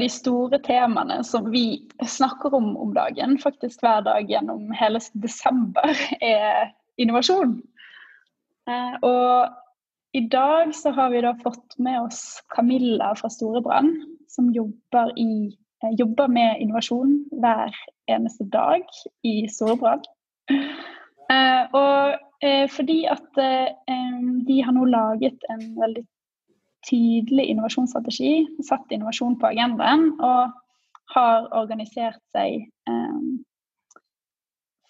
de 0.00 0.08
store 0.12 0.58
temaene 0.64 1.20
som 1.24 1.50
vi 1.52 1.82
snakker 2.06 2.54
om 2.54 2.72
om 2.80 2.92
dagen, 2.94 3.38
faktisk 3.38 3.82
hver 3.84 4.04
dag 4.06 4.30
gjennom 4.30 4.70
hele 4.76 5.00
desember, 5.22 5.94
er 6.20 6.72
innovasjon. 7.00 7.58
Eh, 8.68 8.94
og 9.06 10.16
i 10.16 10.24
dag 10.30 10.74
så 10.74 10.92
har 10.96 11.12
vi 11.14 11.22
da 11.24 11.34
fått 11.42 11.78
med 11.78 12.00
oss 12.02 12.22
Camilla 12.54 13.12
fra 13.18 13.30
Storebrand, 13.32 13.94
som 14.28 14.50
jobber, 14.54 15.12
i, 15.18 15.56
eh, 15.82 15.94
jobber 15.98 16.28
med 16.28 16.60
innovasjon 16.60 17.16
hver 17.40 17.74
eneste 18.10 18.46
dag 18.52 18.86
i 19.24 19.46
Storebrand. 19.48 20.08
Eh, 21.30 21.64
og 21.78 22.16
fordi 22.72 23.04
at 23.04 23.36
de 23.36 24.54
har 24.64 24.72
nå 24.72 24.86
laget 24.88 25.44
en 25.52 25.60
veldig 25.76 26.02
tydelig 26.88 27.44
innovasjonsstrategi, 27.52 28.46
satt 28.64 28.92
innovasjon 28.94 29.38
på 29.40 29.50
agendaen 29.50 30.12
og 30.16 30.52
har 31.14 31.48
organisert 31.58 32.22
seg 32.32 32.68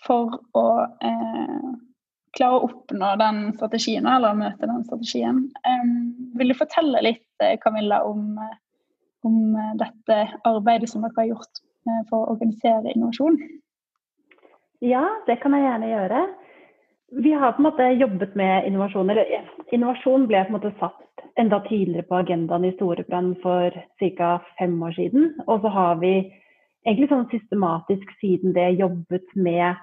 for 0.04 0.36
å 0.56 0.66
klare 2.36 2.58
å 2.58 2.66
oppnå 2.68 3.14
den 3.20 3.40
strategien, 3.56 4.06
eller 4.08 4.38
møte 4.38 4.68
den 4.68 4.84
strategien. 4.86 5.46
vil 6.38 6.52
du 6.52 6.54
fortelle 6.54 7.02
litt, 7.02 7.26
eh, 7.42 7.56
Camilla, 7.58 8.02
om, 8.04 8.38
eh, 8.38 8.56
om 9.24 9.56
eh, 9.56 9.74
dette 9.76 10.18
arbeidet 10.44 10.88
som 10.88 11.02
dere 11.02 11.16
har 11.16 11.26
gjort 11.34 11.64
for 12.08 12.16
å 12.20 12.30
organisere 12.34 12.92
innovasjon? 12.94 13.38
Ja, 14.80 15.04
det 15.26 15.40
kan 15.40 15.52
jeg 15.52 15.64
gjerne 15.64 15.90
gjøre. 15.90 16.20
Vi 17.12 17.32
har 17.32 17.52
på 17.52 17.58
en 17.58 17.68
måte 17.68 17.88
jobbet 17.98 18.36
med 18.36 18.66
innovasjon. 18.66 19.10
eller 19.10 19.26
Innovasjon 19.72 20.26
ble 20.26 20.44
på 20.44 20.54
en 20.54 20.60
måte 20.60 20.78
satt 20.78 21.09
enda 21.40 21.60
tidligere 21.66 22.06
på 22.08 22.20
agendaen 22.20 22.64
i 22.68 22.72
Storebrand 22.76 23.38
for 23.42 23.74
ca. 24.00 24.30
fem 24.58 24.82
år 24.82 24.96
siden. 24.98 25.32
Og 25.46 25.62
så 25.64 25.72
har 25.72 26.00
vi 26.02 26.14
egentlig 26.86 27.10
sånn 27.10 27.28
systematisk 27.32 28.12
siden 28.20 28.54
det 28.56 28.70
jobbet 28.80 29.32
med 29.34 29.80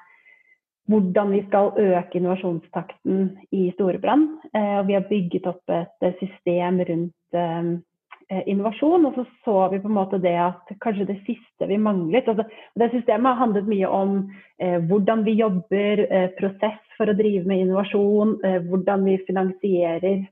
hvordan 0.88 1.34
vi 1.36 1.42
skal 1.50 1.74
øke 1.76 2.20
innovasjonstakten 2.20 3.26
i 3.52 3.68
Storebrand. 3.76 4.30
Eh, 4.54 4.82
vi 4.88 4.96
har 4.96 5.10
bygget 5.10 5.50
opp 5.50 5.74
et 5.74 6.06
eh, 6.06 6.16
system 6.22 6.80
rundt 6.88 7.40
eh, 7.42 8.44
innovasjon. 8.46 9.06
Og 9.10 9.18
så 9.18 9.26
så 9.44 9.58
vi 9.74 9.82
på 9.84 9.92
en 9.92 9.98
måte 9.98 10.22
det 10.24 10.36
at 10.40 10.72
kanskje 10.84 11.10
det 11.10 11.20
siste 11.28 11.68
vi 11.68 11.78
manglet 11.78 12.28
altså, 12.28 12.48
Det 12.76 12.92
systemet 12.94 13.34
har 13.34 13.42
handlet 13.42 13.68
mye 13.68 13.88
om 13.88 14.18
eh, 14.62 14.80
hvordan 14.88 15.26
vi 15.26 15.38
jobber, 15.42 16.06
eh, 16.08 16.30
prosess 16.40 16.80
for 16.98 17.10
å 17.10 17.18
drive 17.18 17.46
med 17.48 17.66
innovasjon, 17.66 18.38
eh, 18.46 18.60
hvordan 18.70 19.06
vi 19.06 19.18
finansierer, 19.28 20.26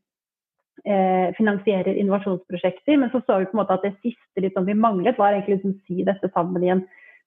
finansierer, 1.38 1.95
innovasjonsprosjekter. 1.97 3.00
Men 3.02 3.09
så 3.09 3.17
så 3.25 3.39
vi 3.41 3.47
på 3.50 3.55
en 3.55 3.61
måte 3.64 3.73
at 3.73 3.86
det 3.88 3.95
siste 4.03 4.44
liksom, 4.44 4.67
vi 4.67 4.75
manglet, 4.78 5.17
var 5.17 5.33
egentlig 5.33 5.55
liksom, 5.58 5.80
si 5.88 6.03
dette 6.05 6.30
sammen 6.30 6.61
i 6.61 6.69
en 6.75 6.83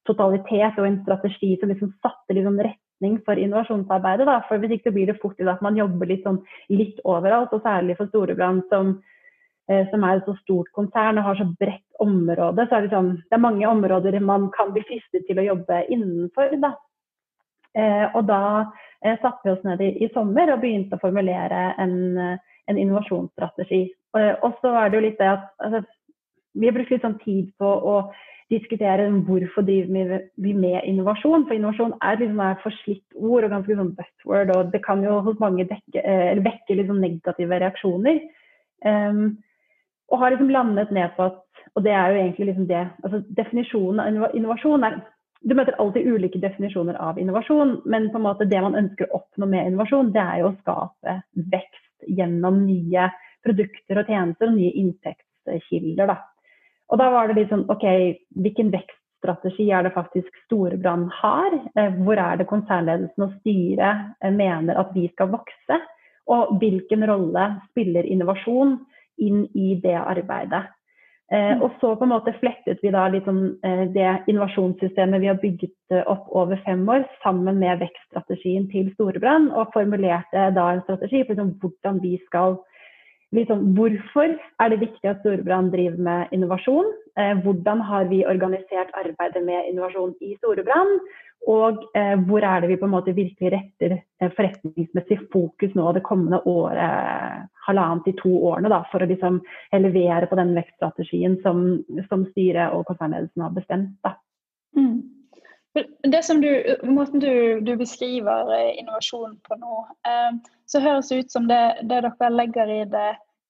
totalitet 0.08 0.78
og 0.78 0.86
en 0.86 1.00
strategi 1.02 1.56
som 1.60 1.72
liksom 1.72 1.92
satte 2.02 2.36
liksom, 2.36 2.58
retning 2.62 3.18
for 3.26 3.40
innovasjonsarbeidet. 3.40 4.26
Da. 4.28 4.40
For 4.48 4.62
Hvis 4.62 4.76
ikke 4.76 4.90
så 4.90 4.96
blir 4.96 5.10
det 5.10 5.20
fort 5.22 5.36
til 5.38 5.50
at 5.52 5.62
man 5.64 5.78
jobber 5.78 6.10
litt, 6.10 6.24
sånn, 6.26 6.40
litt 6.72 6.98
overalt, 7.04 7.54
og 7.54 7.64
særlig 7.66 7.98
for 7.98 8.10
Storebrand 8.10 8.64
som, 8.72 8.98
eh, 9.70 9.86
som 9.92 10.04
er 10.04 10.18
et 10.18 10.28
så 10.28 10.36
stort 10.42 10.72
konsern 10.76 11.20
og 11.20 11.28
har 11.28 11.40
så 11.40 11.48
bredt 11.60 12.02
område. 12.04 12.66
så 12.68 12.76
er 12.76 12.86
det, 12.86 12.92
sånn, 12.94 13.14
det 13.28 13.38
er 13.38 13.46
mange 13.46 13.66
områder 13.68 14.20
man 14.20 14.50
kan 14.56 14.72
bli 14.72 14.84
fristet 14.88 15.26
til 15.26 15.38
å 15.38 15.48
jobbe 15.52 15.84
innenfor. 15.88 16.54
Da. 16.62 16.74
Eh, 17.74 18.06
og 18.14 18.26
da 18.26 18.42
eh, 19.04 19.18
satte 19.20 19.44
vi 19.44 19.54
oss 19.54 19.64
ned 19.66 19.82
i, 19.82 19.92
i, 20.04 20.12
sommer 20.14 20.54
og 20.54 20.62
begynte 20.62 20.96
å 20.96 21.02
formulere 21.02 21.74
en, 21.78 22.38
en 22.68 22.80
innovasjonsstrategi. 22.80 23.82
Og, 24.16 24.44
og, 24.46 24.56
så 24.62 24.72
er 24.80 24.88
det 24.88 24.98
jo 24.98 25.04
litt 25.04 25.20
det 25.20 25.30
at 25.30 25.46
altså, 25.64 25.82
vi 26.58 26.68
har 26.68 26.76
brukt 26.76 26.92
litt 26.92 27.04
sånn 27.04 27.20
tid 27.22 27.50
på 27.60 27.68
å 27.68 27.98
diskutere 28.52 29.08
hvorfor 29.26 29.64
driver 29.66 30.22
vi 30.40 30.54
med 30.56 30.80
innovasjon. 30.88 31.44
For 31.48 31.56
innovasjon 31.56 31.96
er 32.00 32.20
liksom 32.20 32.40
et 32.44 32.62
forslitt 32.64 33.18
ord 33.18 33.44
og 33.44 33.52
ganske 33.52 33.76
sånn 33.76 33.92
buzzword, 33.98 34.54
og 34.56 34.72
det 34.72 34.80
kan 34.86 35.04
jo 35.04 35.18
hos 35.26 35.36
mange 35.42 35.68
dekke, 35.68 36.04
vekke 36.46 36.78
liksom 36.80 37.02
negative 37.04 37.60
reaksjoner. 37.60 38.22
Um, 38.86 39.36
og 40.08 40.22
har 40.22 40.32
liksom 40.32 40.52
landet 40.54 40.90
ned 40.94 41.12
på 41.16 41.28
at 41.28 41.44
Og 41.76 41.84
det 41.84 41.90
er 41.92 42.10
jo 42.10 42.20
egentlig 42.20 42.46
liksom 42.46 42.66
det 42.68 42.84
altså 43.04 43.18
Definisjonen 43.36 44.00
av 44.00 44.36
innovasjon 44.38 44.84
er 44.86 45.00
Du 45.42 45.54
møter 45.54 45.74
alltid 45.78 46.06
ulike 46.06 46.38
definisjoner 46.38 46.96
av 47.02 47.18
innovasjon, 47.18 47.80
men 47.84 48.08
på 48.10 48.18
en 48.18 48.24
måte 48.24 48.46
det 48.48 48.62
man 48.62 48.74
ønsker 48.74 49.06
å 49.06 49.20
oppnå 49.20 49.46
med 49.46 49.66
innovasjon, 49.66 50.12
det 50.14 50.22
er 50.22 50.40
jo 50.40 50.48
å 50.48 50.56
skape 50.62 51.14
vekst 51.52 51.87
gjennom 52.06 52.62
nye 52.66 53.08
produkter 53.44 54.02
og 54.02 54.10
tjenester 54.10 54.50
og 54.50 54.56
nye 54.56 54.72
inntektskilder. 54.82 56.06
da. 56.10 56.18
Og 56.88 57.00
da 57.00 57.10
var 57.12 57.28
det 57.28 57.38
litt 57.38 57.52
sånn 57.52 57.66
OK, 57.72 57.84
hvilken 58.40 58.72
vekststrategi 58.72 59.68
er 59.74 59.84
det 59.86 59.94
faktisk 59.96 60.40
Storebrand 60.46 61.10
har? 61.20 61.58
Eh, 61.76 61.92
hvor 62.00 62.20
er 62.20 62.40
det 62.40 62.48
konsernledelsen 62.50 63.26
og 63.26 63.36
styret 63.40 64.08
eh, 64.22 64.32
mener 64.32 64.80
at 64.80 64.94
vi 64.96 65.08
skal 65.12 65.32
vokse? 65.34 65.80
Og 66.28 66.58
hvilken 66.60 67.06
rolle 67.08 67.50
spiller 67.70 68.08
innovasjon 68.08 68.76
inn 69.24 69.46
i 69.56 69.74
det 69.82 69.96
arbeidet? 69.98 70.66
Eh, 71.28 71.50
mm. 71.56 71.62
og 71.62 71.74
så 71.80 71.92
på 71.98 72.06
en 72.06 72.14
måte 72.14 72.32
flettet 72.40 72.80
vi 72.80 72.92
da 72.94 73.04
litt 73.12 73.26
sånn, 73.28 73.58
det 73.92 74.06
innovasjonssystemet 74.30 75.20
vi 75.20 75.28
har 75.28 75.40
bygget 75.42 75.98
opp 76.08 76.30
over 76.32 76.60
fem 76.64 76.86
år, 76.88 77.04
sammen 77.24 77.60
med 77.60 77.82
vekststrategien 77.82 78.70
til 78.72 78.88
Storebrand, 78.94 79.52
og 79.52 79.74
formulerte 79.76 80.48
da 80.56 80.70
en 80.72 80.84
strategi 80.86 81.24
for 81.24 81.34
liksom, 81.34 81.52
hvordan 81.60 82.00
vi 82.04 82.16
skal 82.24 82.56
liksom, 83.36 83.60
hvorfor 83.76 84.34
er 84.60 84.72
det 84.72 84.80
viktig 84.80 85.10
at 85.10 85.20
Storebrand 85.20 85.72
driver 85.72 86.00
med 86.08 86.32
innovasjon? 86.32 86.92
Eh, 87.18 87.36
hvordan 87.44 87.80
har 87.80 88.04
vi 88.12 88.24
organisert 88.26 88.92
arbeidet 88.94 89.44
med 89.44 89.68
innovasjon 89.70 90.14
i 90.20 90.36
Storebrand? 90.40 91.00
Og 91.48 91.84
eh, 91.96 92.16
hvor 92.28 92.44
er 92.44 92.60
det 92.60 92.68
vi 92.72 92.76
på 92.80 92.88
en 92.88 92.92
måte 92.92 93.14
virkelig 93.16 93.52
retter 93.54 93.94
eh, 93.98 94.32
forretningsmessig 94.36 95.20
fokus 95.32 95.76
nå 95.78 95.92
det 95.96 96.02
kommende 96.04 96.40
året, 96.50 97.46
halvannet 97.68 98.08
til 98.08 98.16
to 98.18 98.32
årene, 98.50 98.72
da, 98.72 98.82
for 98.90 99.04
å 99.04 99.08
liksom 99.08 99.38
levere 99.76 100.28
på 100.28 100.38
den 100.40 100.54
vekststrategien 100.56 101.38
som, 101.44 101.62
som 102.10 102.26
styret 102.32 102.74
og 102.74 102.84
konsernledelsen 102.90 103.46
har 103.46 103.54
bestemt. 103.56 103.94
Da. 104.04 104.16
Mm. 104.76 104.98
Det 106.02 106.24
som 106.24 106.40
du, 106.40 106.76
Måten 106.82 107.20
du, 107.20 107.60
du 107.60 107.76
beskriver 107.76 108.52
eh, 108.56 108.78
innovasjon 108.80 109.38
på 109.46 109.56
nå, 109.60 109.78
eh, 110.08 110.34
så 110.66 110.82
høres 110.82 111.08
det 111.08 111.22
ut 111.22 111.32
som 111.32 111.48
det, 111.48 111.62
det 111.88 112.02
dere 112.04 112.30
legger 112.34 112.72
i 112.72 112.82
det, 112.88 113.08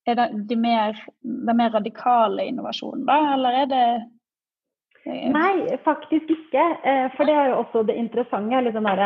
er 0.08 0.18
det 0.18 0.28
de 0.50 0.56
mer, 0.56 0.98
den 1.22 1.56
mer 1.56 1.72
radikale 1.74 2.46
innovasjonen, 2.48 3.06
da? 3.08 3.18
Eller 3.34 3.62
er 3.64 3.68
det 3.72 3.82
eh... 3.96 4.06
Nei, 5.08 5.76
faktisk 5.86 6.30
ikke. 6.34 6.64
Eh, 6.84 7.08
for 7.16 7.28
det 7.28 7.34
er 7.34 7.50
jo 7.50 7.62
også 7.62 7.86
det 7.88 7.96
interessante. 7.96 8.72
sånn 8.72 8.88
der, 8.90 9.04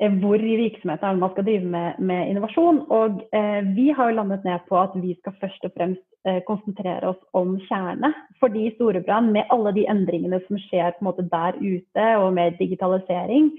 eh, 0.00 0.12
hvor 0.20 0.36
i 0.36 0.56
virksomheten 0.64 1.08
er 1.08 1.16
man 1.16 1.30
skal 1.30 1.44
drive 1.44 1.64
med, 1.64 1.98
med 1.98 2.28
innovasjon. 2.28 2.84
Og 2.90 3.22
eh, 3.32 3.62
vi 3.76 3.90
har 3.90 4.10
jo 4.10 4.18
landet 4.18 4.44
ned 4.44 4.66
på 4.68 4.78
at 4.80 4.96
vi 4.98 5.14
skal 5.20 5.36
først 5.40 5.64
og 5.64 5.74
fremst 5.76 6.08
Eh, 6.28 6.40
konsentrere 6.44 7.12
oss 7.12 7.20
om 7.38 7.54
kjerne. 7.68 8.10
Fordi 8.42 8.72
Storebrand, 8.74 9.30
med 9.32 9.46
alle 9.54 9.70
de 9.76 9.84
endringene 9.88 10.40
som 10.48 10.58
skjer 10.66 10.96
på 10.96 11.04
en 11.04 11.06
måte 11.06 11.24
der 11.30 11.54
ute, 11.60 12.06
og 12.18 12.32
med 12.34 12.56
digitalisering, 12.58 13.52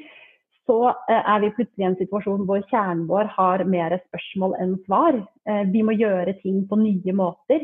så 0.68 0.92
eh, 0.92 1.22
er 1.22 1.40
vi 1.46 1.54
plutselig 1.56 1.86
i 1.86 1.88
en 1.88 1.98
situasjon 2.02 2.44
hvor 2.50 2.66
kjernen 2.68 3.06
vår 3.10 3.32
har 3.38 3.64
mer 3.64 3.96
spørsmål 4.04 4.58
enn 4.60 4.76
svar. 4.84 5.22
Eh, 5.48 5.64
vi 5.72 5.86
må 5.88 5.96
gjøre 5.96 6.36
ting 6.44 6.66
på 6.68 6.82
nye 6.84 7.16
måter. 7.16 7.64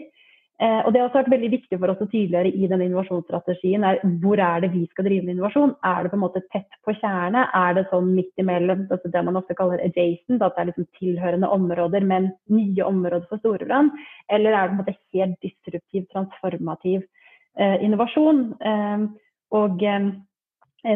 Eh, 0.55 0.81
og 0.85 0.93
Det 0.93 1.01
har 1.01 1.09
også 1.09 1.19
vært 1.19 1.33
veldig 1.33 1.49
viktig 1.51 1.77
for 1.81 1.91
oss 1.91 1.99
å 1.99 2.07
tydeliggjøre 2.07 2.51
i 2.55 2.67
den 2.71 2.83
innovasjonsstrategien. 2.85 3.83
er 3.83 3.99
Hvor 4.21 4.39
er 4.39 4.61
det 4.61 4.71
vi 4.71 4.85
skal 4.87 5.03
drive 5.05 5.25
med 5.25 5.35
innovasjon? 5.35 5.75
Er 5.83 6.03
det 6.03 6.11
på 6.11 6.15
en 6.15 6.23
måte 6.23 6.41
tett 6.53 6.77
på 6.85 6.95
kjerne? 6.95 7.49
Er 7.53 7.73
det 7.73 7.89
sånn 7.89 8.15
midt 8.15 8.31
imellom 8.39 8.87
altså 8.89 9.11
det 9.11 9.23
man 9.25 9.35
ofte 9.35 9.55
kaller 9.55 9.83
adjacent, 9.83 10.41
at 10.41 10.55
det 10.55 10.61
er 10.61 10.69
liksom 10.71 10.87
tilhørende 10.99 11.49
områder, 11.51 12.05
men 12.07 12.31
nye 12.47 12.83
områder 12.83 13.27
for 13.27 13.37
Storebrand? 13.39 13.91
Eller 14.29 14.51
er 14.53 14.61
det 14.61 14.69
på 14.69 14.79
en 14.79 14.83
måte 14.85 14.99
helt 15.13 15.41
disruptiv, 15.43 16.07
transformativ 16.13 17.03
eh, 17.59 17.83
innovasjon? 17.83 18.55
Eh, 18.63 19.05
og 19.51 19.83
eh, 19.83 20.07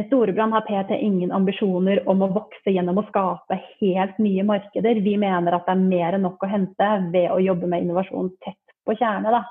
Storebrand 0.07 0.53
har 0.53 0.63
PT 0.69 0.95
ingen 1.03 1.35
ambisjoner 1.35 2.07
om 2.07 2.23
å 2.23 2.31
vokse 2.31 2.71
gjennom 2.71 3.03
å 3.03 3.07
skape 3.09 3.59
helt 3.81 4.23
nye 4.23 4.43
markeder. 4.47 5.03
Vi 5.03 5.17
mener 5.17 5.51
at 5.51 5.67
det 5.67 5.75
er 5.75 5.83
mer 5.83 6.15
enn 6.15 6.27
nok 6.29 6.47
å 6.47 6.47
hente 6.47 6.91
ved 7.11 7.27
å 7.27 7.43
jobbe 7.43 7.67
med 7.67 7.83
innovasjon 7.83 8.31
tett 8.39 8.68
på 8.89 8.97
kjerne. 8.99 9.35
Da. 9.37 9.43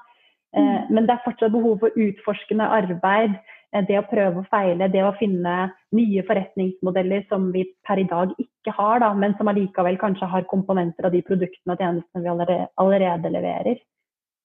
Eh, 0.56 0.64
mm. 0.64 0.90
Men 0.94 1.06
det 1.06 1.14
er 1.14 1.24
fortsatt 1.24 1.54
behov 1.54 1.78
for 1.84 2.02
utforskende 2.08 2.68
arbeid. 2.78 3.38
Eh, 3.74 3.84
det 3.88 3.98
å 4.00 4.06
prøve 4.08 4.42
og 4.42 4.48
feile, 4.50 4.88
det 4.92 5.04
å 5.04 5.14
finne 5.18 5.56
nye 5.96 6.24
forretningsmodeller 6.28 7.26
som 7.28 7.50
vi 7.54 7.66
per 7.86 8.00
i 8.00 8.08
dag 8.08 8.32
ikke 8.40 8.74
har, 8.76 9.02
da, 9.04 9.12
men 9.16 9.36
som 9.38 9.50
allikevel 9.50 10.00
kanskje 10.00 10.28
har 10.32 10.48
komponenter 10.50 11.08
av 11.08 11.14
de 11.14 11.22
produktene 11.24 11.74
og 11.74 11.82
tjenestene 11.82 12.24
vi 12.24 12.32
allerede, 12.32 12.68
allerede 12.80 13.32
leverer. 13.34 13.82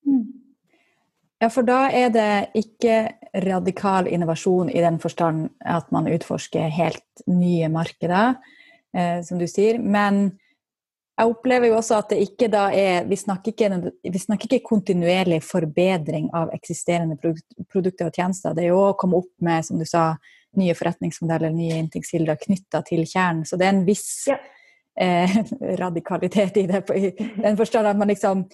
Mm. 0.07 0.25
Ja, 1.43 1.49
for 1.51 1.67
da 1.67 1.89
er 1.91 2.11
det 2.13 2.55
ikke 2.55 2.97
radikal 3.43 4.07
innovasjon 4.07 4.69
i 4.71 4.83
den 4.83 4.99
forstand 5.03 5.49
at 5.59 5.89
man 5.91 6.07
utforsker 6.07 6.71
helt 6.71 7.23
nye 7.27 7.67
markeder, 7.71 8.37
eh, 8.95 9.19
som 9.27 9.39
du 9.41 9.47
sier. 9.51 9.79
Men 9.79 10.37
Jeg 11.13 11.29
opplever 11.29 11.69
jo 11.69 11.75
også 11.77 11.99
at 11.99 12.09
det 12.09 12.23
ikke 12.25 12.47
da 12.49 12.63
er 12.73 13.05
Vi 13.05 13.17
snakker 13.19 13.53
ikke, 13.53 13.69
vi 14.01 14.21
snakker 14.21 14.49
ikke 14.49 14.65
kontinuerlig 14.65 15.43
forbedring 15.45 16.31
av 16.33 16.49
eksisterende 16.55 17.19
produkter 17.19 18.09
og 18.09 18.17
tjenester. 18.17 18.55
Det 18.57 18.65
er 18.65 18.71
jo 18.71 18.79
å 18.87 18.95
komme 18.97 19.19
opp 19.21 19.29
med, 19.45 19.65
som 19.67 19.77
du 19.77 19.85
sa, 19.85 20.15
nye 20.57 20.73
forretningsmodeller, 20.77 21.53
nye 21.53 21.77
inntektskilder 21.81 22.37
knytta 22.41 22.83
til 22.85 23.05
kjernen. 23.05 23.45
Så 23.45 23.57
det 23.57 23.67
er 23.67 23.75
en 23.75 23.85
viss 23.85 24.25
ja. 24.29 24.39
eh, 24.97 25.37
radikalitet 25.83 26.57
i 26.61 26.67
det, 26.69 26.83
i 26.97 27.13
den 27.13 27.57
forstand 27.57 27.89
at 27.89 27.97
man 27.97 28.09
liksom 28.09 28.45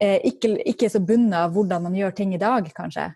eh, 0.00 0.18
ikke, 0.30 0.56
ikke 0.62 0.88
er 0.88 0.94
så 0.96 1.02
bundet 1.02 1.38
av 1.38 1.54
hvordan 1.54 1.86
man 1.88 1.98
gjør 1.98 2.14
ting 2.18 2.34
i 2.34 2.42
dag, 2.42 2.70
kanskje. 2.74 3.10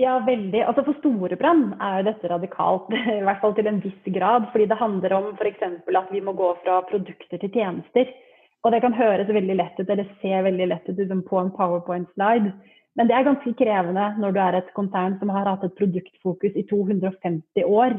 Ja, 0.00 0.16
veldig. 0.26 0.62
Altså 0.64 0.82
For 0.86 0.98
Storebrand 0.98 1.76
er 1.76 2.00
jo 2.00 2.08
dette 2.10 2.30
radikalt, 2.30 2.90
i 3.18 3.22
hvert 3.22 3.42
fall 3.42 3.54
til 3.54 3.70
en 3.70 3.80
viss 3.84 4.12
grad. 4.14 4.50
Fordi 4.50 4.66
det 4.70 4.82
handler 4.82 5.18
om 5.18 5.32
f.eks. 5.36 5.62
at 5.62 6.12
vi 6.14 6.22
må 6.24 6.34
gå 6.38 6.52
fra 6.64 6.80
produkter 6.90 7.38
til 7.38 7.54
tjenester. 7.54 8.10
Og 8.62 8.70
det 8.70 8.82
kan 8.84 8.94
høres 8.94 9.30
veldig 9.30 9.56
lett 9.58 9.80
ut, 9.80 9.88
eller 9.90 10.06
se 10.22 10.42
veldig 10.46 10.68
lett 10.70 10.88
ut 10.88 10.98
liksom, 10.98 11.24
på 11.26 11.40
en 11.40 11.50
powerpoint-slide. 11.56 12.52
Men 12.98 13.08
det 13.08 13.16
er 13.16 13.26
ganske 13.26 13.54
krevende 13.58 14.10
når 14.20 14.34
du 14.34 14.40
er 14.44 14.58
et 14.58 14.74
konsern 14.76 15.16
som 15.18 15.32
har 15.32 15.48
hatt 15.48 15.64
et 15.66 15.78
produktfokus 15.78 16.58
i 16.58 16.66
250 16.70 17.64
år. 17.64 17.96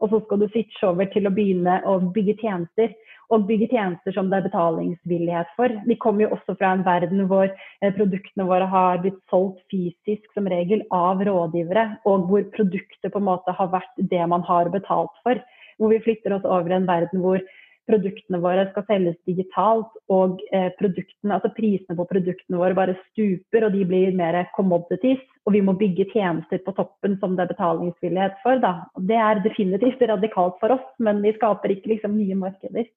Og 0.00 0.12
så 0.12 0.20
skal 0.22 0.40
du 0.40 0.46
switche 0.52 0.88
over 0.88 1.08
til 1.12 1.26
å 1.28 1.32
begynne 1.34 1.80
å 1.88 1.98
bygge 2.14 2.36
tjenester. 2.42 2.94
Og 3.32 3.46
bygge 3.48 3.66
tjenester 3.72 4.14
som 4.14 4.28
det 4.30 4.38
er 4.38 4.44
betalingsvillighet 4.46 5.48
for. 5.58 5.72
Vi 5.88 5.96
kommer 5.98 6.26
jo 6.26 6.36
også 6.36 6.54
fra 6.60 6.76
en 6.76 6.84
verden 6.86 7.24
hvor 7.26 7.48
eh, 7.48 7.94
produktene 7.96 8.46
våre 8.46 8.68
har 8.70 9.00
blitt 9.02 9.18
solgt 9.32 9.64
fysisk 9.72 10.28
som 10.36 10.46
regel 10.52 10.84
av 10.94 11.24
rådgivere, 11.26 11.88
og 12.06 12.28
hvor 12.30 12.44
produktet 12.54 13.10
på 13.10 13.18
en 13.18 13.26
måte 13.26 13.56
har 13.58 13.72
vært 13.72 14.04
det 14.12 14.22
man 14.30 14.46
har 14.46 14.70
betalt 14.70 15.16
for. 15.26 15.42
Hvor 15.80 15.90
vi 15.90 16.04
flytter 16.04 16.36
oss 16.36 16.46
over 16.46 16.70
i 16.70 16.78
en 16.78 16.86
verden 16.88 17.24
hvor 17.24 17.42
produktene 17.86 18.40
våre 18.42 18.66
skal 18.70 18.84
selges 18.88 19.16
digitalt, 19.28 19.88
og 20.12 20.40
eh, 20.52 20.68
altså 20.76 21.50
prisene 21.56 21.96
på 21.98 22.06
produktene 22.10 22.60
våre 22.60 22.76
bare 22.76 22.96
stuper, 23.08 23.66
og 23.66 23.74
de 23.76 23.84
blir 23.88 24.14
mer 24.18 24.42
commodities. 24.56 25.22
Og 25.46 25.54
vi 25.54 25.62
må 25.62 25.76
bygge 25.78 26.08
tjenester 26.10 26.58
på 26.64 26.74
toppen 26.74 27.14
som 27.20 27.36
det 27.36 27.44
er 27.44 27.52
betalingsvillighet 27.52 28.40
for. 28.42 28.58
Da. 28.62 28.72
Det 28.98 29.18
er 29.28 29.42
definitivt 29.44 30.02
radikalt 30.10 30.58
for 30.62 30.74
oss, 30.74 30.88
men 30.98 31.22
vi 31.22 31.36
skaper 31.36 31.76
ikke 31.76 31.94
liksom, 31.94 32.16
nye 32.18 32.38
markeder. 32.40 32.88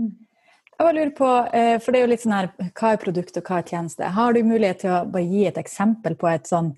Jeg 0.00 0.86
bare 0.86 0.96
lurer 0.96 1.16
på, 1.16 1.30
eh, 1.56 1.74
for 1.80 1.92
det 1.92 2.00
er 2.00 2.06
jo 2.06 2.12
litt 2.12 2.22
sånn 2.24 2.36
her, 2.36 2.52
Hva 2.76 2.92
er 2.92 3.02
produkt 3.02 3.36
og 3.36 3.48
hva 3.48 3.60
er 3.60 3.68
tjeneste? 3.68 4.12
Har 4.16 4.32
du 4.32 4.40
mulighet 4.44 4.84
til 4.84 4.94
å 4.96 5.04
bare 5.12 5.28
gi 5.28 5.46
et 5.48 5.60
eksempel 5.60 6.16
på 6.20 6.28
et 6.30 6.48
sånn 6.48 6.74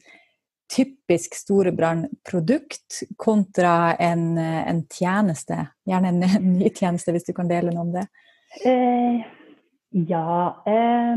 typisk 0.73 1.37
Storebrand-produkt 1.37 3.03
kontra 3.21 3.95
en, 4.01 4.39
en, 4.39 4.83
tjeneste? 4.89 5.59
Gjerne 5.89 6.13
en, 6.15 6.51
ny 6.57 6.71
tjeneste, 6.73 7.13
hvis 7.13 7.29
du 7.29 7.35
kan 7.37 7.51
dele 7.51 7.73
noe 7.75 7.87
om 7.87 7.95
det? 7.95 8.09
Eh, 8.69 9.23
ja 10.09 10.63
Eh, 10.69 11.17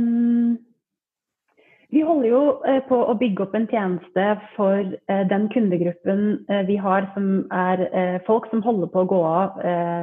Vi 1.95 2.01
holder 2.03 2.27
jo 2.27 2.39
eh, 2.67 2.81
på 2.89 2.97
å 2.97 3.13
bygge 3.15 3.45
opp 3.45 3.53
en 3.55 3.67
tjeneste 3.71 4.23
for 4.55 4.81
eh, 4.81 5.21
den 5.29 5.45
kundegruppen 5.53 6.23
eh, 6.51 6.65
vi 6.67 6.75
har 6.81 7.07
som 7.13 7.45
er 7.55 7.85
eh, 7.87 8.17
folk 8.27 8.49
som 8.51 8.63
holder 8.65 8.89
på 8.91 9.05
å 9.05 9.11
gå 9.13 9.21
av 9.29 9.61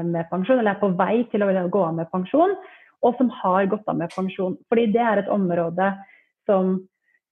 med 0.08 0.30
pensjon, 0.30 0.62
eller 0.62 0.72
er 0.72 0.80
på 0.80 0.92
vei 0.96 1.26
til 1.32 1.44
å 1.44 1.50
gå 1.68 1.82
av 1.84 1.98
med 1.98 2.08
pensjon, 2.14 2.54
og 3.02 3.18
som 3.18 3.28
har 3.42 3.68
gått 3.68 3.84
av 3.90 3.98
med 3.98 4.14
pensjon. 4.14 4.56
Fordi 4.70 4.86
det 4.94 5.04
er 5.04 5.20
et 5.20 5.32
område 5.32 5.90
som 6.48 6.78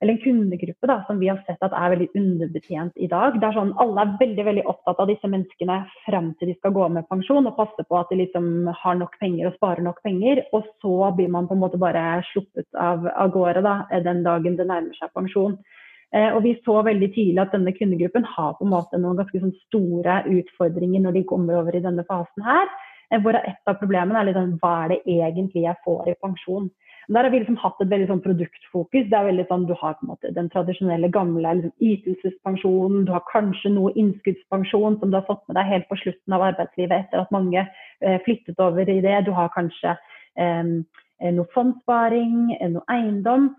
eller 0.01 0.15
en 0.15 0.23
kundegruppe 0.23 0.89
da, 0.89 0.97
som 1.07 1.19
vi 1.21 1.29
har 1.29 1.41
sett 1.47 1.61
at 1.65 1.75
er 1.77 1.93
veldig 1.93 2.09
underbetjent 2.17 2.95
i 2.97 3.09
dag. 3.11 3.37
Det 3.41 3.49
er 3.49 3.57
sånn, 3.57 3.75
Alle 3.83 4.07
er 4.07 4.15
veldig 4.21 4.47
veldig 4.47 4.65
opptatt 4.73 5.03
av 5.03 5.11
disse 5.11 5.29
menneskene 5.29 5.77
fram 6.07 6.31
til 6.41 6.51
de 6.51 6.57
skal 6.57 6.73
gå 6.77 6.87
med 6.95 7.09
pensjon, 7.11 7.47
og 7.47 7.59
passe 7.59 7.85
på 7.85 7.99
at 7.99 8.09
de 8.09 8.23
liksom 8.23 8.71
har 8.81 8.97
nok 8.97 9.19
penger 9.21 9.51
og 9.51 9.59
sparer 9.59 9.85
nok 9.85 10.01
penger. 10.07 10.41
Og 10.57 10.65
så 10.81 11.13
blir 11.19 11.29
man 11.29 11.51
på 11.51 11.57
en 11.57 11.63
måte 11.65 11.81
bare 11.81 12.23
sluppet 12.33 12.69
av, 12.81 13.05
av 13.13 13.35
gårde 13.35 13.65
da, 13.67 13.77
den 14.07 14.25
dagen 14.25 14.57
det 14.57 14.71
nærmer 14.71 14.97
seg 14.97 15.13
pensjon. 15.17 15.59
Eh, 16.17 16.33
og 16.35 16.43
Vi 16.43 16.57
så 16.65 16.81
veldig 16.83 17.11
tydelig 17.15 17.45
at 17.45 17.53
denne 17.55 17.77
kundegruppen 17.77 18.25
har 18.27 18.57
på 18.59 18.67
en 18.67 18.73
måte 18.73 18.99
noen 18.99 19.21
ganske 19.21 19.43
sånn 19.43 19.55
store 19.69 20.23
utfordringer 20.33 21.05
når 21.05 21.21
de 21.21 21.29
kommer 21.29 21.61
over 21.61 21.77
i 21.77 21.85
denne 21.85 22.07
fasen 22.09 22.47
her. 22.47 22.73
Eh, 23.13 23.21
hvor 23.21 23.37
et 23.37 23.69
av 23.69 23.79
problemene 23.79 24.19
er 24.19 24.31
litt 24.31 24.39
sånn, 24.39 24.57
hva 24.63 24.75
er 24.85 24.97
det 24.97 25.03
egentlig 25.05 25.69
jeg 25.69 25.85
får 25.85 26.09
i 26.09 26.17
pensjon. 26.25 26.71
Der 27.11 27.27
har 27.27 27.31
vi 27.31 27.41
liksom 27.41 27.59
hatt 27.59 27.81
et 27.83 27.91
veldig 27.91 28.07
sånn 28.07 28.23
produktfokus. 28.23 29.09
Det 29.11 29.17
er 29.19 29.27
veldig 29.27 29.47
sånn, 29.49 29.67
Du 29.67 29.75
har 29.75 29.97
på 29.99 30.07
en 30.07 30.13
måte 30.13 30.31
den 30.35 30.51
tradisjonelle, 30.53 31.11
gamle 31.11 31.55
liksom, 31.59 31.73
ytelsespensjonen. 31.83 33.05
Du 33.09 33.13
har 33.13 33.25
kanskje 33.33 33.73
noe 33.75 33.91
innskuddspensjon 33.99 35.01
som 35.01 35.11
du 35.11 35.19
har 35.19 35.27
fått 35.27 35.43
med 35.49 35.59
deg 35.59 35.73
helt 35.73 35.89
på 35.91 35.99
slutten 36.05 36.37
av 36.37 36.47
arbeidslivet 36.53 37.07
etter 37.07 37.25
at 37.25 37.35
mange 37.35 37.67
eh, 37.67 38.21
flyttet 38.27 38.63
over 38.63 38.87
i 38.87 39.01
det. 39.03 39.17
Du 39.27 39.33
har 39.35 39.51
kanskje 39.57 39.97
eh, 40.39 40.71
noe 41.35 41.51
fondssparing, 41.55 42.55
noe 42.77 42.87
eiendom 42.95 43.51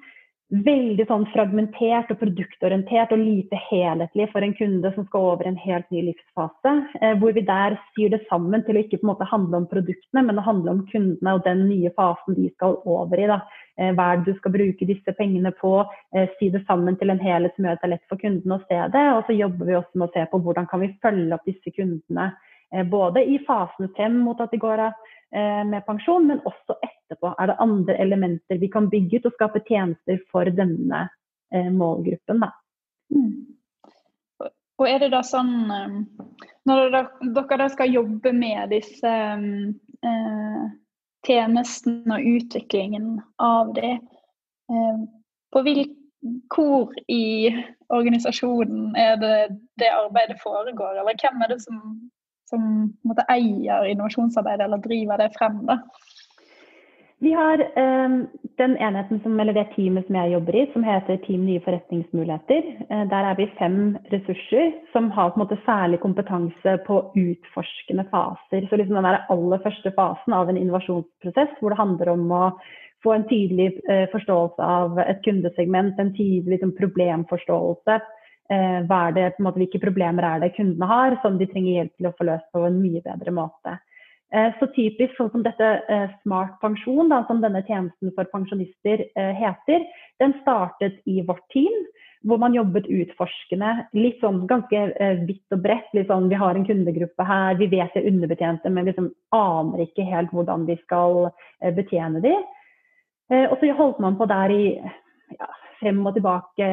veldig 0.51 1.05
sånn 1.07 1.23
fragmentert 1.31 2.09
og 2.11 2.17
produktorientert 2.19 3.13
og 3.15 3.21
lite 3.21 3.55
helhetlig 3.69 4.27
for 4.33 4.43
en 4.43 4.55
kunde 4.57 4.91
som 4.95 5.05
skal 5.07 5.27
over 5.29 5.47
en 5.47 5.59
helt 5.59 5.87
ny 5.93 6.03
livsfase. 6.09 6.73
Eh, 6.99 7.13
hvor 7.21 7.31
vi 7.37 7.43
der 7.47 7.77
syr 7.93 8.11
det 8.11 8.19
sammen 8.27 8.65
til 8.67 8.75
å 8.75 8.83
ikke 8.83 8.99
på 8.99 9.07
en 9.07 9.11
måte 9.13 9.29
handle 9.31 9.61
om 9.61 9.69
produktene, 9.71 10.25
men 10.27 10.41
å 10.41 10.45
handle 10.45 10.75
om 10.75 10.83
kundene 10.91 11.35
og 11.37 11.45
den 11.47 11.63
nye 11.69 11.93
fasen 11.95 12.35
de 12.35 12.49
skal 12.51 12.75
over 12.83 13.23
i. 13.23 13.29
Da. 13.31 13.39
Eh, 13.79 13.93
hva 13.95 14.09
er 14.11 14.19
det 14.19 14.33
du 14.33 14.41
skal 14.41 14.55
bruke 14.57 14.89
disse 14.89 15.15
pengene 15.15 15.53
på? 15.61 15.73
Eh, 16.15 16.27
sy 16.35 16.51
det 16.51 16.65
sammen 16.67 16.99
til 16.99 17.15
en 17.15 17.23
helhet 17.23 17.55
som 17.55 17.69
gjør 17.69 17.79
at 17.79 17.85
det 17.85 17.89
er 17.89 17.95
lett 17.95 18.11
for 18.11 18.19
kunden 18.19 18.57
å 18.57 18.61
se 18.67 18.81
det. 18.97 19.07
Og 19.15 19.23
så 19.29 19.37
jobber 19.37 19.71
vi 19.71 19.79
også 19.79 20.03
med 20.03 20.09
å 20.09 20.13
se 20.17 20.27
på 20.27 20.43
hvordan 20.43 20.67
kan 20.67 20.83
vi 20.83 20.91
følge 21.05 21.39
opp 21.39 21.47
disse 21.47 21.75
kundene. 21.79 22.33
Eh, 22.75 22.83
både 22.83 23.23
i 23.23 23.39
fasen 23.47 23.87
frem 23.95 24.19
mot 24.27 24.43
at 24.43 24.51
de 24.51 24.59
går 24.59 24.87
av 24.89 24.99
Eh, 25.31 25.65
med 25.65 25.85
pensjon, 25.87 26.25
men 26.27 26.41
også 26.43 26.75
etterpå 27.11 27.33
er 27.37 27.51
det 27.51 27.59
andre 27.59 27.95
elementer 27.99 28.59
vi 28.61 28.69
kan 28.71 28.89
bygge 28.89 29.19
ut 29.19 29.29
og 29.29 29.35
skape 29.35 29.61
tjenester 29.67 30.19
for 30.31 30.45
denne 30.45 31.07
eh, 31.53 31.69
målgruppen. 31.71 32.43
Da. 32.43 32.51
Mm. 33.13 34.51
Og 34.81 34.87
er 34.89 35.03
det 35.03 35.11
da 35.13 35.21
sånn 35.25 35.71
eh, 35.71 35.97
Når 36.69 36.93
dere 36.93 37.57
da 37.63 37.69
skal 37.73 37.93
jobbe 37.93 38.33
med 38.33 38.71
disse 38.73 39.11
eh, 39.11 40.63
tjenestene 41.27 42.17
og 42.17 42.29
utviklingen 42.37 43.19
av 43.41 43.73
det, 43.77 43.97
eh, 44.71 45.01
på 45.51 45.65
hvilken 45.65 45.97
hvor 46.53 46.91
i 47.09 47.49
organisasjonen 47.89 48.91
er 48.93 49.15
det 49.17 49.37
det 49.81 49.87
arbeidet 49.89 50.37
foregår, 50.37 50.99
eller 51.01 51.17
hvem 51.17 51.39
er 51.41 51.49
det 51.49 51.63
som 51.63 51.79
som 52.51 52.63
måtte, 53.07 53.25
eier 53.31 53.87
innovasjonsarbeidet 53.87 54.65
eller 54.65 54.83
driver 54.83 55.21
det 55.21 55.31
frem? 55.37 55.61
da? 55.69 55.79
Vi 57.21 57.31
har 57.37 57.61
um, 57.77 58.27
den 58.57 58.77
enheten 58.77 59.19
som, 59.21 59.39
eller 59.39 59.53
det 59.53 59.67
teamet 59.75 60.07
som 60.07 60.15
jeg 60.17 60.31
jobber 60.33 60.55
i, 60.57 60.63
som 60.73 60.85
heter 60.85 61.19
Team 61.21 61.43
nye 61.45 61.61
forretningsmuligheter. 61.61 62.69
Uh, 62.89 63.03
der 63.11 63.27
er 63.29 63.37
vi 63.37 63.45
fem 63.59 63.97
ressurser 64.13 64.71
som 64.93 65.11
har 65.13 65.29
på 65.29 65.37
en 65.37 65.43
måte 65.43 65.59
særlig 65.65 65.99
kompetanse 66.01 66.77
på 66.87 67.01
utforskende 67.13 68.07
faser. 68.09 68.65
Så 68.65 68.79
liksom 68.79 68.97
den 68.97 69.09
aller 69.11 69.61
første 69.61 69.93
fasen 69.97 70.33
av 70.33 70.49
en 70.49 70.57
innovasjonsprosess, 70.57 71.59
hvor 71.59 71.75
det 71.75 71.81
handler 71.83 72.15
om 72.15 72.25
å 72.33 72.41
få 73.05 73.13
en 73.13 73.27
tydelig 73.29 73.75
uh, 73.85 74.07
forståelse 74.15 74.71
av 74.79 74.97
et 75.05 75.21
kundesegment, 75.25 76.01
en 76.01 76.15
tydelig 76.17 76.57
liksom, 76.57 76.73
problemforståelse 76.81 78.01
Eh, 78.51 79.11
det, 79.15 79.29
måte, 79.39 79.61
hvilke 79.61 79.79
problemer 79.79 80.25
er 80.27 80.41
det 80.43 80.55
kundene 80.57 80.87
har 80.89 81.15
som 81.23 81.37
de 81.39 81.47
trenger 81.47 81.77
hjelp 81.77 81.93
til 81.95 82.09
å 82.09 82.15
få 82.17 82.27
løst 82.27 82.49
på 82.51 82.65
en 82.67 82.81
mye 82.83 82.99
bedre 83.05 83.31
måte. 83.31 83.77
Eh, 84.31 84.51
så 84.59 84.67
typisk 84.71 85.17
sånn 85.17 85.31
som 85.33 85.41
dette 85.43 85.69
eh, 85.91 86.11
Smart 86.21 86.53
pensjon, 86.63 87.09
da, 87.11 87.21
som 87.27 87.41
denne 87.43 87.63
tjenesten 87.67 88.13
for 88.15 88.29
pensjonister 88.31 89.03
heter, 89.15 89.83
den 90.23 90.35
startet 90.43 91.01
i 91.09 91.19
vårt 91.27 91.43
team. 91.55 91.73
Hvor 92.29 92.37
man 92.37 92.53
jobbet 92.53 92.85
utforskende, 92.85 93.69
litt 93.97 94.19
sånn 94.21 94.43
ganske 94.45 94.81
vidt 95.25 95.55
og 95.55 95.63
bredt. 95.63 95.87
Litt 95.97 96.11
sånn, 96.11 96.27
vi 96.29 96.37
har 96.37 96.53
en 96.53 96.67
kundegruppe 96.67 97.25
her, 97.25 97.55
vi 97.57 97.65
vet 97.71 97.95
de 97.95 98.03
er 98.03 98.11
underbetjente, 98.11 98.69
men 98.69 98.85
liksom 98.85 99.07
aner 99.33 99.81
ikke 99.87 100.05
helt 100.05 100.29
hvordan 100.29 100.67
vi 100.67 100.75
skal 100.83 101.31
betjene 101.73 102.21
de. 102.21 102.35
Og 103.39 103.55
så 103.57 103.73
holdt 103.73 104.03
man 104.05 104.19
på 104.21 104.29
der 104.29 104.53
i 104.53 104.61
ja, 104.77 105.49
frem 105.79 106.05
og 106.05 106.13
tilbake 106.19 106.69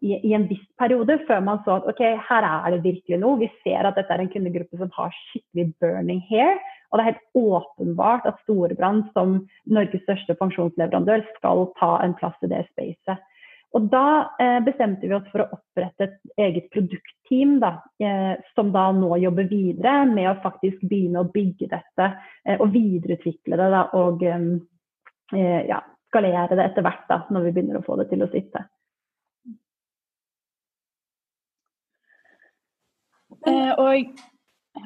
i, 0.00 0.14
i, 0.16 0.32
en 0.34 0.46
viss 0.50 0.64
periode, 0.80 1.18
før 1.28 1.42
man 1.44 1.60
så 1.66 1.76
at 1.78 1.88
ok, 1.90 2.00
her 2.28 2.46
er 2.48 2.74
det 2.74 2.84
virkelig 2.84 3.18
noe. 3.22 3.40
Vi 3.42 3.50
ser 3.62 3.86
at 3.86 3.98
dette 3.98 4.14
er 4.14 4.22
en 4.24 4.30
kundegruppe 4.32 4.78
som 4.80 4.90
har 4.96 5.12
skikkelig 5.28 5.68
burning 5.82 6.22
hair. 6.30 6.56
Og 6.90 6.98
det 6.98 7.04
er 7.04 7.10
helt 7.12 7.38
åpenbart 7.38 8.26
at 8.28 8.40
Storebrand 8.44 9.06
som 9.16 9.38
Norges 9.64 10.02
største 10.04 10.36
pensjonsleverandør 10.40 11.24
skal 11.38 11.68
ta 11.78 11.94
en 12.04 12.16
plass 12.18 12.36
i 12.44 12.50
det 12.52 12.64
spacet. 12.72 13.22
Og 13.72 13.86
da 13.88 14.06
eh, 14.42 14.58
bestemte 14.64 15.08
vi 15.08 15.14
oss 15.16 15.28
for 15.32 15.44
å 15.44 15.54
opprette 15.56 16.04
et 16.04 16.42
eget 16.44 16.66
produktteam 16.74 17.54
da, 17.62 17.70
eh, 18.04 18.34
som 18.52 18.68
da 18.74 18.90
nå 18.92 19.16
jobber 19.22 19.48
videre 19.48 20.02
med 20.10 20.28
å 20.28 20.36
faktisk 20.42 20.82
begynne 20.90 21.22
å 21.22 21.30
bygge 21.32 21.70
dette 21.70 22.10
eh, 22.44 22.58
og 22.58 22.68
videreutvikle 22.74 23.56
det 23.56 23.70
da, 23.72 23.86
og 23.96 24.26
eh, 24.28 25.62
ja, 25.70 25.80
skalere 26.12 26.52
det 26.52 26.68
etter 26.68 26.84
hvert 26.84 27.08
da, 27.08 27.22
når 27.32 27.48
vi 27.48 27.54
begynner 27.56 27.80
å 27.80 27.86
få 27.86 27.96
det 28.02 28.10
til 28.12 28.26
å 28.26 28.30
sitte. 28.34 28.66
Eh, 33.46 33.72
og 33.78 34.84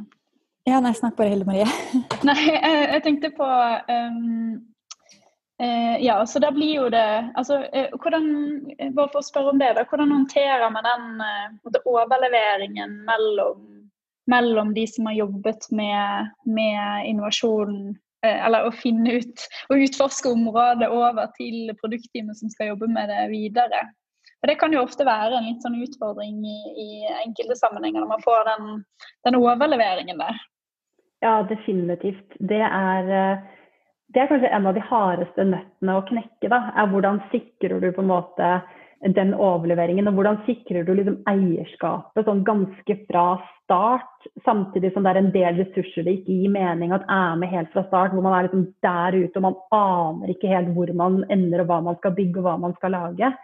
Ja, 0.66 0.80
nei, 0.82 0.92
snakk 0.98 1.14
bare, 1.18 1.30
Hilde 1.30 1.46
Marie. 1.46 1.66
nei, 2.26 2.38
jeg, 2.48 2.62
jeg, 2.64 3.02
tenkte 3.04 3.30
på 3.36 3.46
um, 3.46 4.56
Eh, 5.58 6.04
ja, 6.04 6.26
så 6.26 6.38
da 6.38 6.50
blir 6.52 6.74
jo 6.74 6.88
det 6.92 7.32
altså, 7.34 7.62
eh, 7.72 7.88
hvordan, 7.96 8.26
Bare 8.92 9.08
for 9.08 9.22
å 9.22 9.24
spørre 9.24 9.54
om 9.54 9.60
det, 9.60 9.70
da, 9.78 9.86
hvordan 9.88 10.12
håndterer 10.12 10.68
man 10.72 10.84
den 10.84 11.22
eh, 11.24 11.78
overleveringen 11.88 12.98
mellom, 13.08 13.62
mellom, 14.28 14.74
de 14.76 14.84
som 14.90 15.08
har 15.08 15.16
jobbet 15.16 15.70
med, 15.72 16.28
med 16.44 17.08
innovasjon, 17.08 17.96
eh, 18.26 18.36
eller 18.44 18.68
å 18.68 18.74
finne 18.76 19.16
ut 19.16 19.46
og 19.70 19.86
utforske 19.86 20.34
området, 20.36 20.90
over 20.92 21.32
til 21.40 21.72
produktteamet 21.80 22.36
som 22.36 22.52
skal 22.52 22.74
jobbe 22.74 22.92
med 22.92 23.08
det 23.08 23.24
videre? 23.32 23.86
For 24.46 24.52
Det 24.52 24.60
kan 24.60 24.74
jo 24.76 24.84
ofte 24.86 25.02
være 25.02 25.34
en 25.34 25.46
litt 25.48 25.64
sånn 25.64 25.80
utfordring 25.82 26.36
i, 26.46 26.58
i 26.78 26.88
enkelte 27.24 27.56
sammenhenger 27.58 28.04
når 28.04 28.10
man 28.12 28.20
får 28.22 28.44
den, 28.46 28.68
den 29.26 29.36
overleveringen 29.40 30.20
der. 30.22 30.36
Ja, 31.24 31.40
definitivt. 31.48 32.36
Det 32.38 32.60
er 32.62 33.10
eh, 33.10 33.40
det 34.14 34.22
er 34.22 34.30
kanskje 34.30 34.52
en 34.54 34.68
av 34.70 34.76
de 34.76 34.84
hardeste 34.86 35.48
nøttene 35.50 35.96
å 35.98 36.04
knekke. 36.06 36.46
da, 36.52 36.60
er 36.78 36.92
Hvordan 36.92 37.18
sikrer 37.32 37.82
du 37.82 37.88
på 37.90 38.04
en 38.04 38.12
måte 38.12 38.52
den 39.18 39.34
overleveringen, 39.34 40.06
og 40.06 40.14
hvordan 40.14 40.38
sikrer 40.46 40.86
du 40.86 40.94
liksom 40.94 41.18
eierskapet 41.26 42.30
sånn 42.30 42.44
ganske 42.46 42.96
fra 43.10 43.26
start, 43.64 44.30
samtidig 44.46 44.92
som 44.94 45.02
det 45.02 45.10
er 45.10 45.20
en 45.24 45.34
del 45.34 45.58
ressurser 45.58 46.06
det 46.06 46.20
ikke 46.20 46.38
gir 46.38 46.54
mening 46.54 46.94
at 46.94 47.04
er 47.10 47.34
med 47.42 47.50
helt 47.50 47.74
fra 47.74 47.82
start, 47.90 48.14
hvor 48.14 48.22
man 48.22 48.38
er 48.38 48.46
liksom 48.46 48.64
der 48.86 49.18
ute 49.18 49.42
og 49.42 49.48
man 49.50 49.60
aner 49.74 50.32
ikke 50.32 50.54
helt 50.54 50.70
hvor 50.78 50.94
man 51.02 51.20
ender 51.34 51.66
og 51.66 51.72
hva 51.72 51.82
man 51.90 51.98
skal 51.98 52.14
bygge 52.14 52.40
og 52.40 52.46
hva 52.46 52.56
man 52.62 52.78
skal 52.78 52.94
lage. 52.94 53.34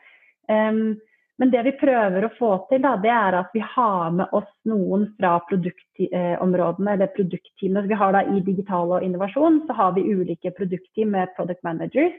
Men 0.49 1.50
det 1.50 1.62
vi 1.66 1.72
prøver 1.75 2.26
å 2.26 2.34
få 2.37 2.50
til, 2.70 2.82
da, 2.84 2.92
det 3.02 3.11
er 3.11 3.34
at 3.38 3.54
vi 3.54 3.62
har 3.64 4.12
med 4.14 4.34
oss 4.37 4.50
noen 4.68 5.08
fra 5.16 5.38
produktområdene 5.49 6.92
eller 6.92 7.11
produktteamene. 7.16 7.88
Vi 7.90 7.99
har 7.99 8.12
da 8.14 8.20
I 8.30 8.42
digital 8.46 8.92
og 8.99 9.06
innovasjon 9.06 9.62
så 9.66 9.78
har 9.78 9.96
vi 9.96 10.04
ulike 10.12 10.52
produktteam 10.54 11.16
med 11.16 11.32
product 11.38 11.64
managers 11.66 12.14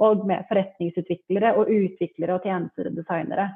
og 0.00 0.24
med 0.28 0.46
forretningsutviklere 0.48 1.52
og 1.58 1.68
utviklere 1.68 2.38
og 2.38 2.46
tjenestedesignere. 2.48 3.50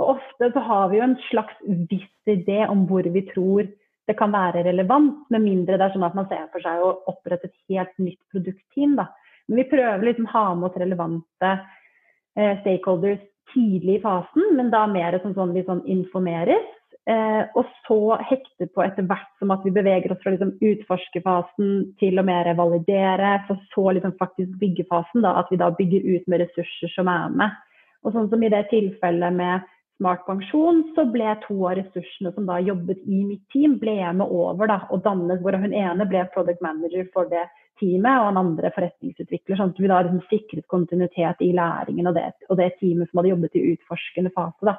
Og 0.00 0.14
Ofte 0.14 0.48
så 0.54 0.62
har 0.64 0.88
vi 0.88 0.98
jo 0.98 1.04
en 1.04 1.18
slags 1.28 1.58
viss 1.90 2.30
idé 2.32 2.62
om 2.64 2.86
hvor 2.88 3.04
vi 3.12 3.26
tror 3.28 3.68
det 4.08 4.16
kan 4.18 4.32
være 4.34 4.64
relevant, 4.66 5.20
med 5.30 5.44
mindre 5.44 5.76
det 5.76 5.84
er 5.84 5.92
sånn 5.94 6.06
at 6.06 6.16
man 6.16 6.26
ser 6.30 6.48
for 6.50 6.64
seg 6.64 6.80
å 6.82 6.94
opprette 7.12 7.50
et 7.50 7.58
helt 7.70 7.92
nytt 8.02 8.18
produktteam. 8.32 8.96
Da. 8.98 9.10
Men 9.46 9.60
vi 9.60 9.68
prøver 9.70 10.08
liksom 10.08 10.26
å 10.30 10.32
ha 10.32 10.46
med 10.56 10.70
oss 10.70 10.80
relevante 10.80 11.52
eh, 11.52 12.56
stakeholders 12.64 13.22
tidlig 13.52 13.98
i 13.98 14.02
fasen, 14.04 14.54
men 14.56 14.70
da 14.72 14.86
mer 14.90 15.18
som 15.22 15.34
sånn 15.36 15.52
vi 15.56 15.64
sånn 15.66 15.82
informeres. 15.90 16.70
Eh, 17.10 17.42
og 17.58 17.66
så 17.82 18.14
hekte 18.22 18.68
på 18.70 18.84
etter 18.84 19.02
hvert 19.10 19.30
som 19.42 19.50
at 19.50 19.64
vi 19.66 19.72
beveger 19.74 20.12
oss 20.14 20.20
fra 20.22 20.36
liksom 20.36 20.52
utforskerfasen 20.62 21.72
til 21.98 22.20
å 22.20 22.26
mer 22.26 22.52
validere, 22.58 23.34
for 23.48 23.58
så 23.74 23.96
liksom 23.96 24.14
faktisk 24.20 24.54
byggefasen, 24.60 25.24
da, 25.26 25.34
at 25.42 25.50
vi 25.50 25.58
da 25.58 25.72
bygger 25.74 26.06
ut 26.06 26.30
med 26.30 26.44
ressurser 26.44 26.94
som 26.94 27.10
er 27.10 27.34
med. 27.42 27.60
Og 28.06 28.14
sånn 28.14 28.30
som 28.30 28.42
i 28.42 28.50
det 28.52 28.68
tilfellet 28.70 29.38
med 29.38 29.70
Smart 30.00 30.24
pensjon, 30.26 30.80
så 30.96 31.04
ble 31.14 31.28
to 31.44 31.54
av 31.68 31.76
ressursene 31.78 32.32
som 32.34 32.46
da 32.48 32.56
jobbet 32.64 33.04
i 33.06 33.20
mitt 33.22 33.42
team, 33.54 33.76
ble 33.78 33.94
med 34.18 34.24
over 34.34 34.66
da, 34.66 34.80
og 34.90 35.04
dannet, 35.04 35.38
hvor 35.44 35.54
hun 35.54 35.74
ene 35.76 36.06
ble 36.10 36.24
product 36.34 36.64
manager 36.64 37.04
for 37.14 37.28
det 37.30 37.44
teamet, 37.82 38.22
og 38.22 38.30
en 38.30 38.40
andre 38.44 38.70
forretningsutvikler. 38.72 39.58
Sånn 39.58 39.74
at 39.74 39.82
vi 39.82 39.90
da 39.90 40.00
liksom 40.06 40.22
sikret 40.30 40.70
kontinuitet 40.70 41.42
i 41.42 41.52
læringen 41.56 42.08
og 42.08 42.16
det, 42.16 42.30
og 42.48 42.62
det 42.62 42.72
teamet 42.78 43.10
som 43.10 43.20
hadde 43.20 43.34
jobbet 43.34 43.58
i 43.58 43.66
utforskende 43.74 44.32
fase. 44.32 44.70
da. 44.70 44.78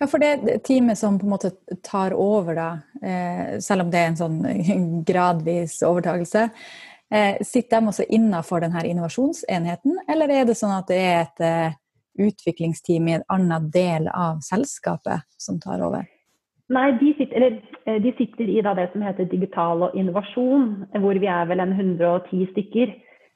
Ja, 0.00 0.08
for 0.10 0.18
det 0.18 0.64
teamet 0.66 0.98
som 0.98 1.18
på 1.18 1.28
en 1.28 1.34
måte 1.36 1.52
tar 1.86 2.16
over, 2.18 2.58
da, 2.58 2.70
eh, 3.02 3.60
selv 3.62 3.84
om 3.84 3.92
det 3.92 4.00
er 4.00 4.10
en 4.10 4.18
sånn 4.18 4.40
gradvis 5.08 5.78
overtakelse, 5.86 6.48
eh, 7.14 7.38
sitter 7.46 7.80
de 7.80 7.92
også 7.92 8.08
innafor 8.10 8.64
denne 8.64 8.82
innovasjonsenheten, 8.90 10.00
eller 10.10 10.34
er 10.34 10.50
det 10.50 10.58
sånn 10.58 10.74
at 10.74 10.90
det 10.90 10.98
er 10.98 11.20
et 11.22 11.44
eh, 11.46 11.78
utviklingsteam 12.26 13.08
i 13.08 13.16
en 13.18 13.28
annen 13.36 13.70
del 13.74 14.10
av 14.10 14.42
selskapet 14.46 15.26
som 15.38 15.62
tar 15.62 15.82
over? 15.86 16.10
Nei, 16.74 16.88
de 16.98 17.14
sitter, 17.18 17.38
eller, 17.38 17.73
de 17.84 18.12
sitter 18.16 18.48
i 18.48 18.60
det 18.64 18.86
som 18.92 19.02
heter 19.04 19.28
digital 19.28 19.82
og 19.86 19.96
innovasjon, 19.98 20.86
hvor 21.02 21.18
vi 21.20 21.28
er 21.28 21.48
vel 21.50 21.60
en 21.60 21.74
110 21.76 22.46
stykker. 22.52 22.94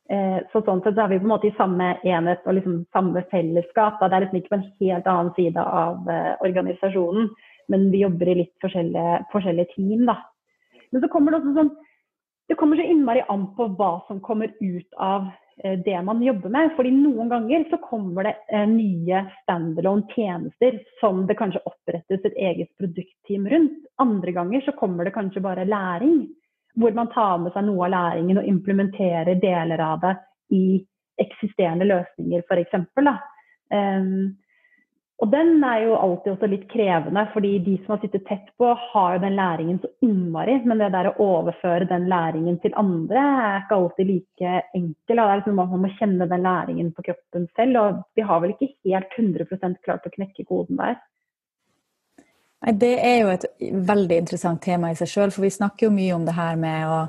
Eh, 0.08 0.38
så 0.52 0.62
sånn 0.64 0.80
sett 0.80 0.96
så 0.96 1.04
er 1.04 1.10
vi 1.12 1.18
på 1.20 1.26
en 1.26 1.34
måte 1.34 1.50
i 1.50 1.56
samme 1.58 1.90
enhet 2.00 2.46
og 2.48 2.56
liksom 2.56 2.78
samme 2.96 3.20
fellesskap. 3.32 4.00
Det 4.00 4.08
er 4.08 4.24
liksom 4.24 4.38
ikke 4.40 4.54
på 4.54 4.58
en 4.58 4.70
helt 4.80 5.10
annen 5.12 5.34
side 5.36 5.64
av 5.64 6.08
uh, 6.08 6.32
organisasjonen, 6.46 7.28
men 7.68 7.90
vi 7.92 8.00
jobber 8.06 8.30
i 8.32 8.38
litt 8.38 8.54
forskjellige, 8.64 9.18
forskjellige 9.34 9.74
team. 9.74 10.06
Da. 10.08 10.16
Men 10.92 11.04
så 11.04 11.12
kommer 11.12 11.34
det 11.34 11.42
også 11.42 11.54
sånn 11.60 11.76
Det 12.48 12.56
kommer 12.56 12.80
så 12.80 12.84
innmari 12.88 13.20
an 13.28 13.42
på 13.58 13.66
hva 13.76 13.98
som 14.08 14.22
kommer 14.24 14.48
ut 14.64 14.94
av 14.96 15.26
Eh, 15.28 15.47
det 15.84 16.02
man 16.02 16.22
jobber 16.22 16.48
med. 16.48 16.70
fordi 16.76 16.90
noen 16.94 17.28
ganger 17.28 17.64
så 17.70 17.76
kommer 17.82 18.28
det 18.28 18.34
eh, 18.52 18.66
nye 18.68 19.24
standalone 19.42 20.06
tjenester 20.14 20.80
som 21.00 21.24
det 21.26 21.38
kanskje 21.38 21.64
opprettes 21.66 22.24
et 22.24 22.36
eget 22.36 22.70
produktteam 22.78 23.48
rundt. 23.48 23.80
Andre 23.96 24.32
ganger 24.32 24.60
så 24.60 24.72
kommer 24.72 25.04
det 25.04 25.14
kanskje 25.16 25.42
bare 25.42 25.64
læring. 25.64 26.28
Hvor 26.78 26.94
man 26.94 27.10
tar 27.10 27.38
med 27.42 27.52
seg 27.52 27.66
noe 27.66 27.88
av 27.88 27.90
læringen 27.90 28.38
og 28.38 28.46
implementerer 28.46 29.40
deler 29.42 29.82
av 29.82 30.02
det 30.04 30.14
i 30.54 30.66
eksisterende 31.18 31.88
løsninger, 31.88 32.44
f.eks. 32.46 32.76
Um, 33.74 34.36
og 35.18 35.30
den 35.32 35.64
er 35.66 35.80
jo 35.82 35.96
alltid 35.98 36.30
også 36.30 36.46
litt 36.46 36.66
krevende, 36.70 37.24
fordi 37.32 37.56
de 37.64 37.72
som 37.80 37.96
har 37.96 38.02
sittet 38.04 38.22
tett 38.28 38.52
på, 38.54 38.68
har 38.92 39.16
jo 39.16 39.22
den 39.24 39.34
læringen 39.34 39.80
så 39.82 39.88
innmari. 40.06 40.60
Men 40.62 40.78
det 40.78 40.92
der 40.94 41.08
å 41.10 41.16
overføre 41.24 41.88
den 41.90 42.06
læringen 42.10 42.60
til 42.62 42.76
andre 42.78 43.24
er 43.24 43.56
ikke 43.64 43.78
alltid 43.80 44.12
like 44.12 44.52
enkel. 44.78 45.22
Liksom 45.32 45.58
Man 45.58 45.82
må 45.82 45.90
kjenne 45.98 46.28
den 46.30 46.46
læringen 46.46 46.92
på 46.94 47.02
kroppen 47.08 47.48
selv, 47.58 47.80
og 47.80 47.98
vi 48.14 48.26
har 48.28 48.44
vel 48.44 48.54
ikke 48.54 48.70
helt 48.86 49.16
100% 49.18 49.80
klart 49.82 50.06
å 50.06 50.14
knekke 50.14 50.46
koden 50.46 50.78
der. 50.78 51.02
Nei, 52.62 52.76
Det 52.78 52.94
er 53.02 53.18
jo 53.24 53.34
et 53.34 53.48
veldig 53.90 54.20
interessant 54.22 54.62
tema 54.62 54.92
i 54.92 55.00
seg 55.02 55.10
sjøl, 55.10 55.34
for 55.34 55.42
vi 55.42 55.50
snakker 55.50 55.88
jo 55.88 55.96
mye 55.98 56.14
om 56.14 56.30
det 56.30 56.38
her 56.38 56.54
med 56.62 56.86
å, 56.86 57.02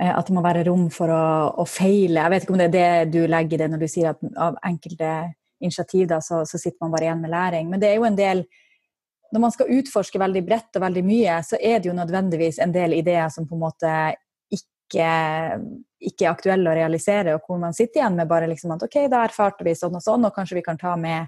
eh, 0.00 0.10
at 0.10 0.26
det 0.26 0.34
må 0.34 0.42
være 0.42 0.66
rom 0.66 0.90
for 0.90 1.06
å, 1.06 1.24
å, 1.54 1.70
feile. 1.70 2.18
Jeg 2.18 2.34
vet 2.34 2.42
ikke 2.42 2.58
om 2.58 2.62
det 2.64 2.68
er 2.72 2.76
det 2.78 3.14
du 3.14 3.22
legger 3.30 3.60
i 3.60 3.62
det 3.62 3.70
når 3.70 3.86
du 3.86 3.88
sier 3.94 4.10
at 4.10 4.30
av 4.34 4.58
enkelte 4.58 5.14
initiativ, 5.64 6.08
da, 6.10 6.20
så, 6.22 6.42
så, 6.46 6.58
sitter 6.60 6.80
man 6.84 6.92
bare 6.94 7.08
igjen 7.08 7.22
med 7.24 7.32
læring. 7.32 7.70
Men 7.70 7.82
det 7.82 7.90
er 7.90 7.98
jo 7.98 8.08
en 8.08 8.20
del 8.20 8.44
Når 9.34 9.40
man 9.40 9.50
skal 9.50 9.70
utforske 9.72 10.18
veldig 10.20 10.40
bredt 10.46 10.76
og 10.78 10.82
veldig 10.84 11.02
mye, 11.02 11.40
så 11.42 11.58
er 11.58 11.80
det 11.82 11.88
jo 11.88 11.94
nødvendigvis 11.96 12.60
en 12.62 12.70
del 12.70 12.92
ideer 12.94 13.32
som 13.34 13.48
på 13.48 13.56
en 13.56 13.62
måte 13.64 13.94
ikke, 14.54 15.08
ikke 15.98 16.26
er 16.26 16.30
aktuelle 16.30 16.70
å 16.70 16.74
realisere, 16.76 17.34
og 17.34 17.48
hvor 17.48 17.58
man 17.58 17.74
sitter 17.74 17.98
igjen 17.98 18.20
med 18.20 18.30
bare 18.30 18.46
liksom 18.46 18.76
at 18.76 18.84
OK, 18.86 18.94
da 19.10 19.24
erfarte 19.26 19.66
vi 19.66 19.74
sånn 19.74 19.96
og 19.98 20.04
sånn, 20.04 20.28
og 20.28 20.36
kanskje 20.36 20.60
vi 20.60 20.62
kan 20.62 20.78
ta 20.78 20.92
med 21.00 21.26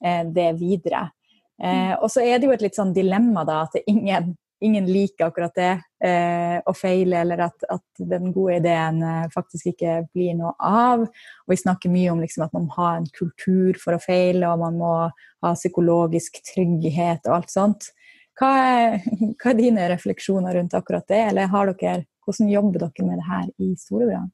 eh, 0.00 0.22
det 0.32 0.48
videre. 0.62 1.10
Eh, 1.62 1.92
og 1.98 2.08
så 2.14 2.24
er 2.24 2.38
det 2.38 2.48
jo 2.48 2.54
et 2.54 2.64
litt 2.64 2.78
sånn 2.78 2.94
dilemma 2.96 3.44
da, 3.44 3.66
at 3.66 3.76
ingen 3.84 4.32
ingen 4.62 4.86
liker 4.86 5.26
akkurat 5.26 5.54
det, 5.54 5.72
eh, 6.04 6.58
å 6.66 6.74
feile, 6.76 7.20
eller 7.20 7.44
at, 7.48 7.64
at, 7.70 7.84
den 7.98 8.32
gode 8.34 8.58
ideen 8.60 9.02
eh, 9.02 9.24
faktisk 9.34 9.72
ikke 9.72 9.96
blir 10.14 10.36
noe 10.38 10.52
av. 10.58 11.04
Og 11.06 11.54
vi 11.54 11.58
snakker 11.60 11.92
mye 11.92 12.12
om 12.12 12.22
liksom, 12.22 12.46
at 12.46 12.54
man 12.56 12.68
må 12.68 12.76
ha 12.78 12.90
en 12.98 13.08
kultur 13.16 13.78
for 13.82 13.96
å 13.96 14.02
feile, 14.02 14.48
og 14.50 14.62
man 14.62 14.78
må 14.80 14.92
ha 15.46 15.54
psykologisk 15.58 16.42
trygghet 16.52 17.26
og 17.28 17.40
alt 17.40 17.54
sånt. 17.54 17.90
Hva 18.38 18.52
er, 18.58 19.00
hva 19.38 19.52
er 19.52 19.58
dine 19.58 19.88
refleksjoner 19.92 20.58
rundt 20.58 20.78
akkurat 20.78 21.08
det, 21.10 21.24
eller 21.32 21.74
dere, 21.80 22.06
hvordan 22.22 22.52
jobber 22.52 22.86
dere 22.86 23.08
med 23.08 23.20
det 23.20 23.28
her 23.28 23.50
i 23.58 23.74
Storebrand? 23.78 24.32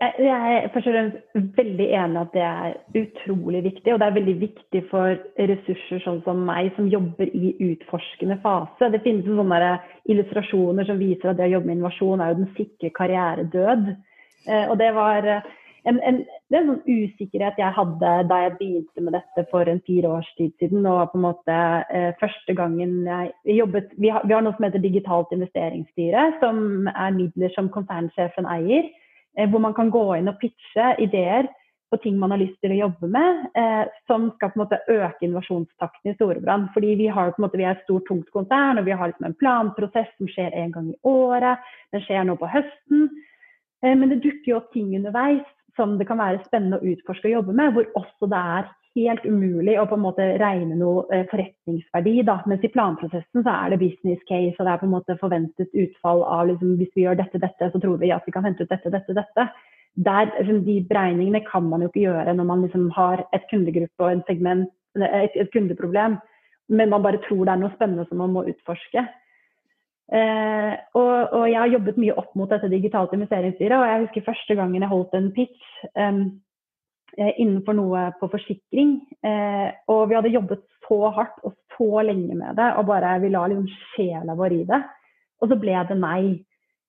Jeg 0.00 0.62
er 0.64 0.68
først 0.72 0.88
og 0.88 0.94
fremst 0.94 1.56
veldig 1.58 1.86
enig 1.92 2.20
at 2.22 2.30
det 2.32 2.44
er 2.46 2.76
utrolig 3.02 3.60
viktig. 3.66 3.92
Og 3.92 3.98
det 4.00 4.06
er 4.06 4.14
veldig 4.16 4.36
viktig 4.40 4.80
for 4.88 5.18
ressurser 5.36 6.00
sånn 6.00 6.22
som 6.24 6.40
meg, 6.48 6.70
som 6.76 6.88
jobber 6.88 7.28
i 7.36 7.52
utforskende 7.66 8.38
fase. 8.40 8.88
Det 8.94 9.02
finnes 9.04 9.28
sånne 9.28 9.74
illustrasjoner 10.08 10.88
som 10.88 11.00
viser 11.00 11.32
at 11.32 11.40
det 11.40 11.50
å 11.50 11.54
jobbe 11.58 11.68
med 11.68 11.76
innovasjon 11.76 12.22
er 12.24 12.32
jo 12.32 12.38
den 12.38 12.52
sikre 12.56 12.92
karrieredød. 12.96 13.90
Eh, 14.48 14.70
og 14.70 14.78
det 14.80 14.88
var 14.96 15.28
eh, 15.28 15.50
en, 15.84 16.00
en, 16.08 16.22
det 16.48 16.58
en 16.62 16.70
sånn 16.70 16.80
usikkerhet 16.88 17.60
jeg 17.60 17.76
hadde 17.76 18.14
da 18.32 18.38
jeg 18.46 18.56
begynte 18.56 19.04
med 19.04 19.18
dette 19.18 19.44
for 19.52 19.68
en 19.68 19.82
fire 19.84 20.14
års 20.16 20.32
tid 20.40 20.54
siden. 20.62 20.88
Og 20.88 21.12
på 21.12 21.20
en 21.20 21.26
måte 21.26 21.58
eh, 21.92 22.14
første 22.22 22.56
gangen 22.56 23.02
jeg 23.04 23.60
jobbet 23.60 23.92
Vi 24.00 24.16
har, 24.16 24.24
vi 24.24 24.32
har 24.32 24.48
noe 24.48 24.56
som 24.56 24.64
heter 24.64 24.80
Digitalt 24.80 25.36
investeringsstyre, 25.36 26.24
som 26.40 26.88
er 26.88 27.16
midler 27.20 27.52
som 27.52 27.68
konsernsjefen 27.76 28.48
eier. 28.48 28.88
Eh, 29.38 29.48
hvor 29.50 29.62
man 29.62 29.74
kan 29.74 29.90
gå 29.90 30.04
inn 30.16 30.30
og 30.30 30.38
pitche 30.40 30.94
ideer 31.02 31.48
på 31.90 31.98
ting 32.02 32.18
man 32.18 32.30
har 32.30 32.38
lyst 32.38 32.58
til 32.62 32.72
å 32.74 32.78
jobbe 32.84 33.08
med, 33.10 33.46
eh, 33.58 33.86
som 34.06 34.28
skal 34.36 34.52
på 34.52 34.58
en 34.58 34.62
måte 34.62 34.78
øke 34.90 35.26
innovasjonstakten 35.26 36.12
i 36.12 36.14
Storebrand. 36.14 36.68
Fordi 36.74 36.94
vi, 36.98 37.08
har, 37.10 37.32
på 37.34 37.42
en 37.42 37.46
måte, 37.46 37.58
vi 37.58 37.66
er 37.66 37.74
et 37.74 37.86
stort, 37.86 38.06
tungt 38.06 38.30
konsern, 38.34 38.78
og 38.78 38.86
vi 38.86 38.94
har 38.94 39.10
liksom 39.10 39.26
en 39.26 39.38
planprosess 39.42 40.10
som 40.18 40.30
skjer 40.30 40.54
en 40.54 40.74
gang 40.76 40.90
i 40.92 40.98
året. 41.06 41.58
Den 41.94 42.04
skjer 42.06 42.26
nå 42.26 42.36
på 42.38 42.50
høsten. 42.50 43.08
Eh, 43.82 43.96
men 43.96 44.08
det 44.12 44.22
dukker 44.22 44.52
jo 44.52 44.60
opp 44.60 44.70
ting 44.74 44.92
underveis 44.98 45.46
som 45.78 45.96
det 45.98 46.06
kan 46.06 46.20
være 46.20 46.42
spennende 46.46 46.78
å 46.78 46.92
utforske 46.92 47.30
og 47.30 47.38
jobbe 47.40 47.56
med, 47.56 47.74
hvor 47.74 47.86
også 47.98 48.28
det 48.30 48.44
er 48.58 48.70
helt 48.98 49.24
umulig 49.26 49.76
å 49.78 49.86
på 49.88 49.96
en 49.96 50.04
måte 50.04 50.26
regne 50.40 50.76
noe 50.78 51.04
eh, 51.14 51.26
forretningsverdi. 51.30 52.14
Da. 52.26 52.40
Mens 52.50 52.64
i 52.66 52.72
planprosessen 52.72 53.44
så 53.44 53.52
er 53.52 53.72
det 53.72 53.80
business 53.82 54.22
case, 54.28 54.56
og 54.58 54.66
det 54.66 54.72
er 54.72 54.80
på 54.82 54.88
en 54.88 54.94
måte 54.94 55.18
forventet 55.20 55.76
utfall 55.84 56.24
av 56.26 56.48
liksom, 56.50 56.74
hvis 56.80 56.92
vi 56.96 57.06
gjør 57.06 57.20
dette, 57.20 57.42
dette, 57.42 57.70
så 57.70 57.82
tror 57.82 58.00
vi 58.02 58.12
at 58.14 58.26
vi 58.26 58.34
kan 58.34 58.46
hente 58.46 58.66
ut 58.66 58.72
dette, 58.72 58.92
dette, 58.92 59.16
dette. 59.16 59.46
Der, 60.08 60.32
liksom, 60.38 60.64
de 60.66 60.80
beregningene 60.90 61.42
kan 61.46 61.66
man 61.70 61.84
jo 61.84 61.90
ikke 61.90 62.04
gjøre 62.08 62.34
når 62.38 62.50
man 62.50 62.66
liksom 62.66 62.90
har 62.96 63.24
et 63.36 63.46
kundegruppe 63.50 64.06
og 64.06 64.12
en 64.12 64.26
segment, 64.28 64.68
et, 64.98 65.38
et 65.38 65.50
kundeproblem, 65.54 66.18
men 66.70 66.90
man 66.90 67.02
bare 67.02 67.22
tror 67.26 67.44
det 67.46 67.54
er 67.54 67.62
noe 67.62 67.74
spennende 67.74 68.06
som 68.08 68.22
man 68.22 68.34
må 68.34 68.46
utforske. 68.50 69.06
Eh, 70.10 70.72
og, 70.98 71.16
og, 71.38 71.44
jeg 71.46 71.58
har 71.60 71.70
jobbet 71.70 71.98
mye 72.02 72.14
opp 72.18 72.32
mot 72.38 72.50
dette 72.50 72.70
digitalt 72.70 73.12
investeringsstyret, 73.14 73.76
og 73.78 73.86
jeg 73.86 74.04
husker 74.04 74.26
første 74.26 74.56
gangen 74.58 74.82
jeg 74.82 74.90
holdt 74.90 75.14
en 75.14 75.28
pitch. 75.36 75.66
Um, 75.94 76.22
innenfor 77.18 77.76
noe 77.76 78.04
på 78.20 78.28
forsikring. 78.32 78.98
Eh, 79.26 79.68
og 79.90 80.08
vi 80.10 80.16
hadde 80.18 80.34
jobbet 80.34 80.62
så 80.86 81.00
hardt 81.14 81.42
og 81.46 81.56
så 81.76 82.04
lenge 82.04 82.36
med 82.36 82.58
det, 82.58 82.68
og 82.76 82.86
bare 82.90 83.16
vi 83.22 83.32
la 83.32 83.46
liksom 83.48 83.66
sjela 83.94 84.36
vår 84.38 84.56
i 84.58 84.62
det. 84.68 84.80
Og 85.40 85.50
så 85.50 85.58
ble 85.60 85.76
det 85.88 85.96
nei. 85.98 86.22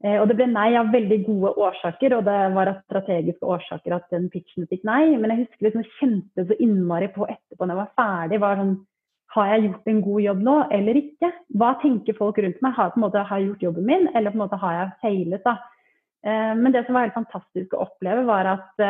Eh, 0.03 0.17
og 0.19 0.27
det 0.29 0.37
ble 0.39 0.47
nei 0.51 0.69
av 0.79 0.91
veldig 0.93 1.19
gode 1.27 1.53
årsaker, 1.67 2.17
og 2.17 2.25
det 2.27 2.37
var 2.55 2.71
av 2.71 2.79
strategiske 2.87 3.47
årsaker 3.55 3.97
at 3.97 4.07
den 4.13 4.29
pitchen 4.33 4.69
fikk 4.69 4.85
nei. 4.87 5.03
Men 5.17 5.33
jeg 5.33 5.45
husker 5.45 5.67
liksom 5.67 5.89
kjente 5.99 6.47
så 6.47 6.57
innmari 6.59 7.11
på 7.13 7.27
etterpå 7.29 7.67
når 7.67 7.75
jeg 7.75 7.83
var 7.83 7.93
ferdig, 7.99 8.41
var 8.45 8.63
sånn 8.63 8.79
Har 9.31 9.47
jeg 9.47 9.61
gjort 9.63 9.85
en 9.87 9.99
god 10.03 10.21
jobb 10.21 10.39
nå, 10.43 10.53
eller 10.75 10.97
ikke? 10.99 11.27
Hva 11.55 11.69
tenker 11.79 12.17
folk 12.17 12.39
rundt 12.43 12.57
meg? 12.59 12.73
Har 12.75 12.97
måte 12.99 13.21
har 13.23 13.39
jeg 13.39 13.45
gjort 13.45 13.61
jobben 13.63 13.85
min, 13.87 14.09
eller 14.11 14.33
på 14.33 14.35
en 14.35 14.41
måte 14.41 14.59
har 14.59 14.73
jeg 14.75 14.89
feilet? 15.05 15.45
da? 15.45 15.53
Men 16.59 16.73
det 16.75 16.81
som 16.83 16.97
var 16.97 17.05
helt 17.05 17.15
fantastisk 17.15 17.71
å 17.73 17.85
oppleve, 17.85 18.25
var 18.27 18.49
at 18.57 18.83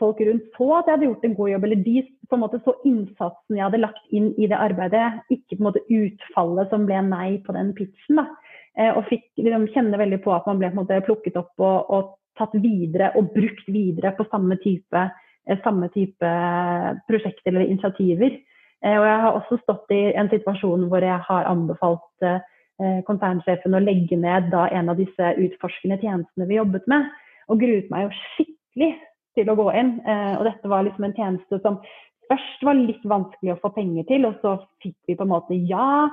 folk 0.00 0.20
rundt 0.26 0.46
så 0.56 0.68
at 0.78 0.88
jeg 0.88 0.96
hadde 0.96 1.08
gjort 1.08 1.26
en 1.26 1.36
god 1.38 1.50
jobb, 1.52 1.66
eller 1.68 1.82
de 1.84 1.96
på 2.28 2.36
en 2.36 2.42
måte 2.42 2.60
så 2.64 2.74
innsatsen 2.88 3.58
jeg 3.58 3.64
hadde 3.66 3.82
lagt 3.82 4.14
inn 4.16 4.32
i 4.40 4.48
det 4.50 4.58
arbeidet, 4.58 5.20
ikke 5.30 5.56
på 5.56 5.60
en 5.60 5.68
måte 5.68 5.84
utfallet 5.92 6.72
som 6.72 6.86
ble 6.88 7.02
nei 7.06 7.28
på 7.44 7.54
den 7.56 7.74
pitchen. 7.78 8.22
da. 8.22 8.26
Eh, 8.74 8.90
og 8.90 9.06
fikk 9.06 9.28
liksom, 9.38 9.68
kjenne 9.74 9.98
veldig 10.00 10.18
på 10.24 10.32
at 10.34 10.48
man 10.50 10.58
ble 10.58 10.72
på 10.72 10.74
en 10.74 10.82
måte 10.82 11.02
plukket 11.06 11.38
opp 11.38 11.52
og, 11.62 11.92
og 11.94 12.14
tatt 12.38 12.56
videre 12.58 13.12
og 13.18 13.30
brukt 13.36 13.68
videre 13.70 14.10
på 14.16 14.26
samme 14.32 14.58
type, 14.64 15.04
eh, 15.46 15.60
samme 15.62 15.90
type 15.94 16.32
prosjekter 17.10 17.52
eller 17.52 17.68
initiativer. 17.68 18.34
Eh, 18.82 18.96
og 18.98 19.06
jeg 19.06 19.20
har 19.26 19.38
også 19.38 19.60
stått 19.62 19.94
i 19.94 20.02
en 20.18 20.30
situasjon 20.32 20.88
hvor 20.90 21.06
jeg 21.06 21.20
har 21.28 21.50
anbefalt 21.50 22.10
konsernsjefen 23.06 23.76
å 23.78 23.78
legge 23.78 24.16
ned 24.18 24.48
da 24.50 24.64
en 24.74 24.88
av 24.90 24.98
disse 24.98 25.28
utforskende 25.38 25.94
tjenestene 26.00 26.48
vi 26.48 26.56
jobbet 26.56 26.88
med. 26.90 27.04
Og 27.46 27.60
gruet 27.62 27.86
meg 27.92 28.08
jo 28.08 28.16
skikkelig 28.18 28.88
til 29.38 29.50
å 29.50 29.56
gå 29.58 29.68
inn. 29.76 29.96
Eh, 30.06 30.34
og 30.38 30.44
dette 30.48 30.70
var 30.70 30.86
liksom 30.86 31.08
en 31.08 31.16
tjeneste 31.16 31.60
som 31.64 31.80
først 32.30 32.62
var 32.66 32.78
litt 32.78 33.02
vanskelig 33.08 33.54
å 33.54 33.60
få 33.62 33.72
penger 33.76 34.06
til, 34.08 34.28
og 34.28 34.38
så 34.42 34.56
fikk 34.84 34.96
vi 35.08 35.18
på 35.18 35.26
en 35.26 35.34
måte 35.34 35.58
ja. 35.70 36.08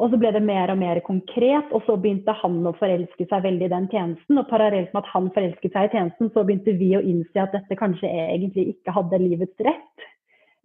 Og 0.00 0.10
så 0.10 0.18
ble 0.18 0.32
det 0.34 0.40
mer 0.42 0.72
og 0.72 0.80
mer 0.80 0.98
konkret, 1.04 1.68
og 1.70 1.84
så 1.86 1.98
begynte 2.00 2.34
han 2.40 2.62
å 2.66 2.72
forelske 2.78 3.26
seg 3.28 3.44
veldig 3.44 3.68
i 3.68 3.72
den 3.74 3.90
tjenesten. 3.92 4.40
Og 4.40 4.48
parallelt 4.50 4.90
med 4.94 5.02
at 5.04 5.10
han 5.12 5.28
forelsket 5.34 5.74
seg 5.74 5.88
i 5.88 5.92
tjenesten, 5.92 6.32
så 6.32 6.46
begynte 6.48 6.74
vi 6.80 6.94
å 6.96 7.04
innse 7.04 7.44
at 7.44 7.54
dette 7.54 7.78
kanskje 7.78 8.08
egentlig 8.08 8.72
ikke 8.72 8.94
hadde 8.96 9.20
livets 9.22 9.66
rett. 9.68 10.08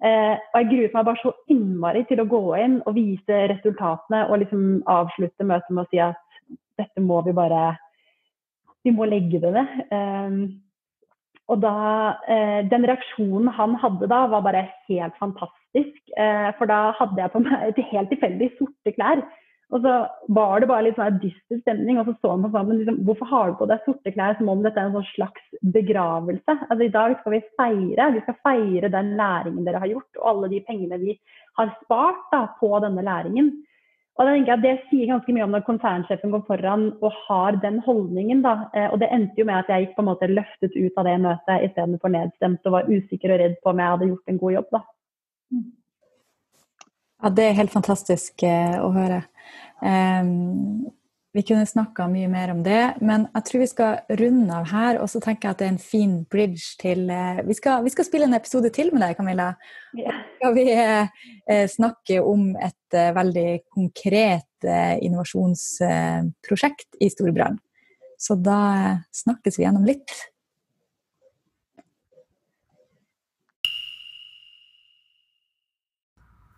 Eh, 0.05 0.35
og 0.37 0.57
jeg 0.61 0.69
gruet 0.71 0.93
meg 0.93 1.05
bare 1.09 1.21
så 1.23 1.33
innmari 1.49 2.03
til 2.05 2.21
å 2.21 2.29
gå 2.29 2.41
inn 2.61 2.75
og 2.85 2.93
vise 2.93 3.37
resultatene 3.49 4.27
og 4.27 4.43
liksom 4.43 4.65
avslutte 4.93 5.47
møtet 5.49 5.73
med 5.73 5.87
å 5.87 5.89
si 5.89 6.01
at 6.05 6.19
dette 6.77 7.01
må 7.01 7.23
vi 7.25 7.33
bare 7.33 7.71
Vi 8.85 8.93
må 8.95 9.03
legge 9.09 9.41
det 9.43 9.49
ned. 9.51 9.71
Eh, 9.91 10.35
og 11.47 11.61
da, 11.63 12.17
eh, 12.27 12.61
Den 12.67 12.85
reaksjonen 12.85 13.47
han 13.55 13.75
hadde 13.75 14.07
da, 14.07 14.25
var 14.27 14.41
bare 14.41 14.69
helt 14.89 15.15
fantastisk. 15.19 15.99
Eh, 16.17 16.51
for 16.57 16.67
da 16.67 16.91
hadde 16.99 17.21
jeg 17.21 17.31
på 17.31 17.43
meg 17.43 17.69
et 17.69 17.83
helt 17.91 18.09
tilfeldig 18.11 18.49
sorte 18.57 18.93
klær. 18.95 19.23
Og 19.71 19.83
så 19.83 19.93
var 20.31 20.61
det 20.61 20.69
bare 20.69 20.85
litt 20.85 20.99
sånn 20.99 21.19
dyster 21.19 21.59
stemning. 21.61 21.99
Og 21.99 22.07
så 22.07 22.15
så 22.21 22.33
han 22.35 22.43
på 22.43 22.51
meg 22.51 22.81
liksom, 22.81 22.99
hvorfor 23.07 23.31
har 23.31 23.51
du 23.51 23.57
på 23.59 23.67
deg 23.67 23.83
sorte 23.85 24.13
klær 24.15 24.37
som 24.37 24.51
om 24.51 24.63
dette 24.63 24.79
er 24.79 24.89
en 24.89 24.95
sånn 24.95 25.09
slags 25.13 25.43
begravelse. 25.75 26.55
Altså 26.67 26.83
I 26.85 26.93
dag 26.93 27.15
skal 27.19 27.35
vi 27.35 27.41
feire. 27.59 28.11
Vi 28.15 28.23
skal 28.25 28.39
feire 28.47 28.91
den 28.91 29.15
læringen 29.19 29.67
dere 29.67 29.83
har 29.83 29.91
gjort, 29.91 30.11
og 30.19 30.29
alle 30.31 30.51
de 30.55 30.63
pengene 30.67 30.99
vi 31.03 31.17
har 31.59 31.73
spart 31.83 32.27
da, 32.31 32.45
på 32.59 32.71
denne 32.83 33.03
læringen. 33.03 33.51
Og 34.17 34.25
da 34.25 34.33
tenker 34.33 34.49
jeg 34.49 34.57
at 34.57 34.65
Det 34.65 34.89
sier 34.89 35.09
ganske 35.11 35.33
mye 35.33 35.45
om 35.45 35.51
når 35.53 35.65
konsernsjefen 35.67 36.31
går 36.33 36.43
foran 36.47 36.87
og 37.05 37.17
har 37.27 37.59
den 37.61 37.79
holdningen. 37.85 38.41
da, 38.41 38.69
eh, 38.73 38.89
og 38.91 38.99
Det 38.99 39.09
endte 39.11 39.37
jo 39.37 39.45
med 39.45 39.55
at 39.55 39.69
jeg 39.69 39.85
gikk 39.85 39.95
på 39.95 40.01
en 40.01 40.09
måte 40.09 40.27
løftet 40.27 40.73
ut 40.75 40.97
av 40.97 41.05
det 41.05 41.17
møtet 41.21 41.65
istedenfor 41.69 42.09
nedstemt 42.09 42.65
og 42.65 42.71
var 42.71 42.89
usikker 42.89 43.33
og 43.33 43.39
redd 43.39 43.55
på 43.61 43.69
om 43.69 43.79
jeg 43.79 43.91
hadde 43.93 44.09
gjort 44.09 44.27
en 44.27 44.37
god 44.37 44.53
jobb. 44.53 44.69
da. 44.71 44.81
Ja, 47.23 47.29
Det 47.29 47.43
er 47.45 47.59
helt 47.61 47.71
fantastisk 47.71 48.43
eh, 48.43 48.77
å 48.81 48.91
høre. 48.93 49.23
Um, 49.81 50.89
vi 51.37 51.43
kunne 51.45 51.65
snakka 51.69 52.07
mye 52.09 52.25
mer 52.31 52.49
om 52.49 52.63
det, 52.65 52.95
men 53.05 53.27
jeg 53.35 53.43
tror 53.45 53.61
vi 53.61 53.67
skal 53.69 54.15
runde 54.21 54.55
av 54.57 54.65
her. 54.71 54.97
Og 55.03 55.09
så 55.11 55.19
tenker 55.21 55.45
jeg 55.45 55.53
at 55.53 55.59
det 55.61 55.67
er 55.67 55.73
en 55.75 55.89
fin 55.91 56.15
bridge 56.33 56.65
til 56.81 57.03
uh, 57.13 57.43
vi, 57.45 57.53
skal, 57.57 57.83
vi, 57.85 57.91
skal, 57.93 58.07
spille 58.07 58.25
en 58.25 58.33
episode 58.37 58.71
til 58.73 58.89
med 58.93 59.01
deg, 59.05 59.13
Camilla. 59.19 59.51
Yeah. 59.97 60.17
skal 60.39 60.55
vi 60.57 60.65
uh, 60.73 61.05
snakke 61.69 62.15
om 62.25 62.49
et 62.57 62.97
uh, 62.97 63.13
veldig 63.17 63.51
konkret 63.69 64.45
innovasjonsprosjekt 65.05 66.97
i 67.05 67.11
Storbrann. 67.13 67.59
Så 68.17 68.33
da 68.41 68.97
snakkes 69.13 69.59
vi 69.59 69.67
gjennom 69.67 69.85
litt. 69.85 70.09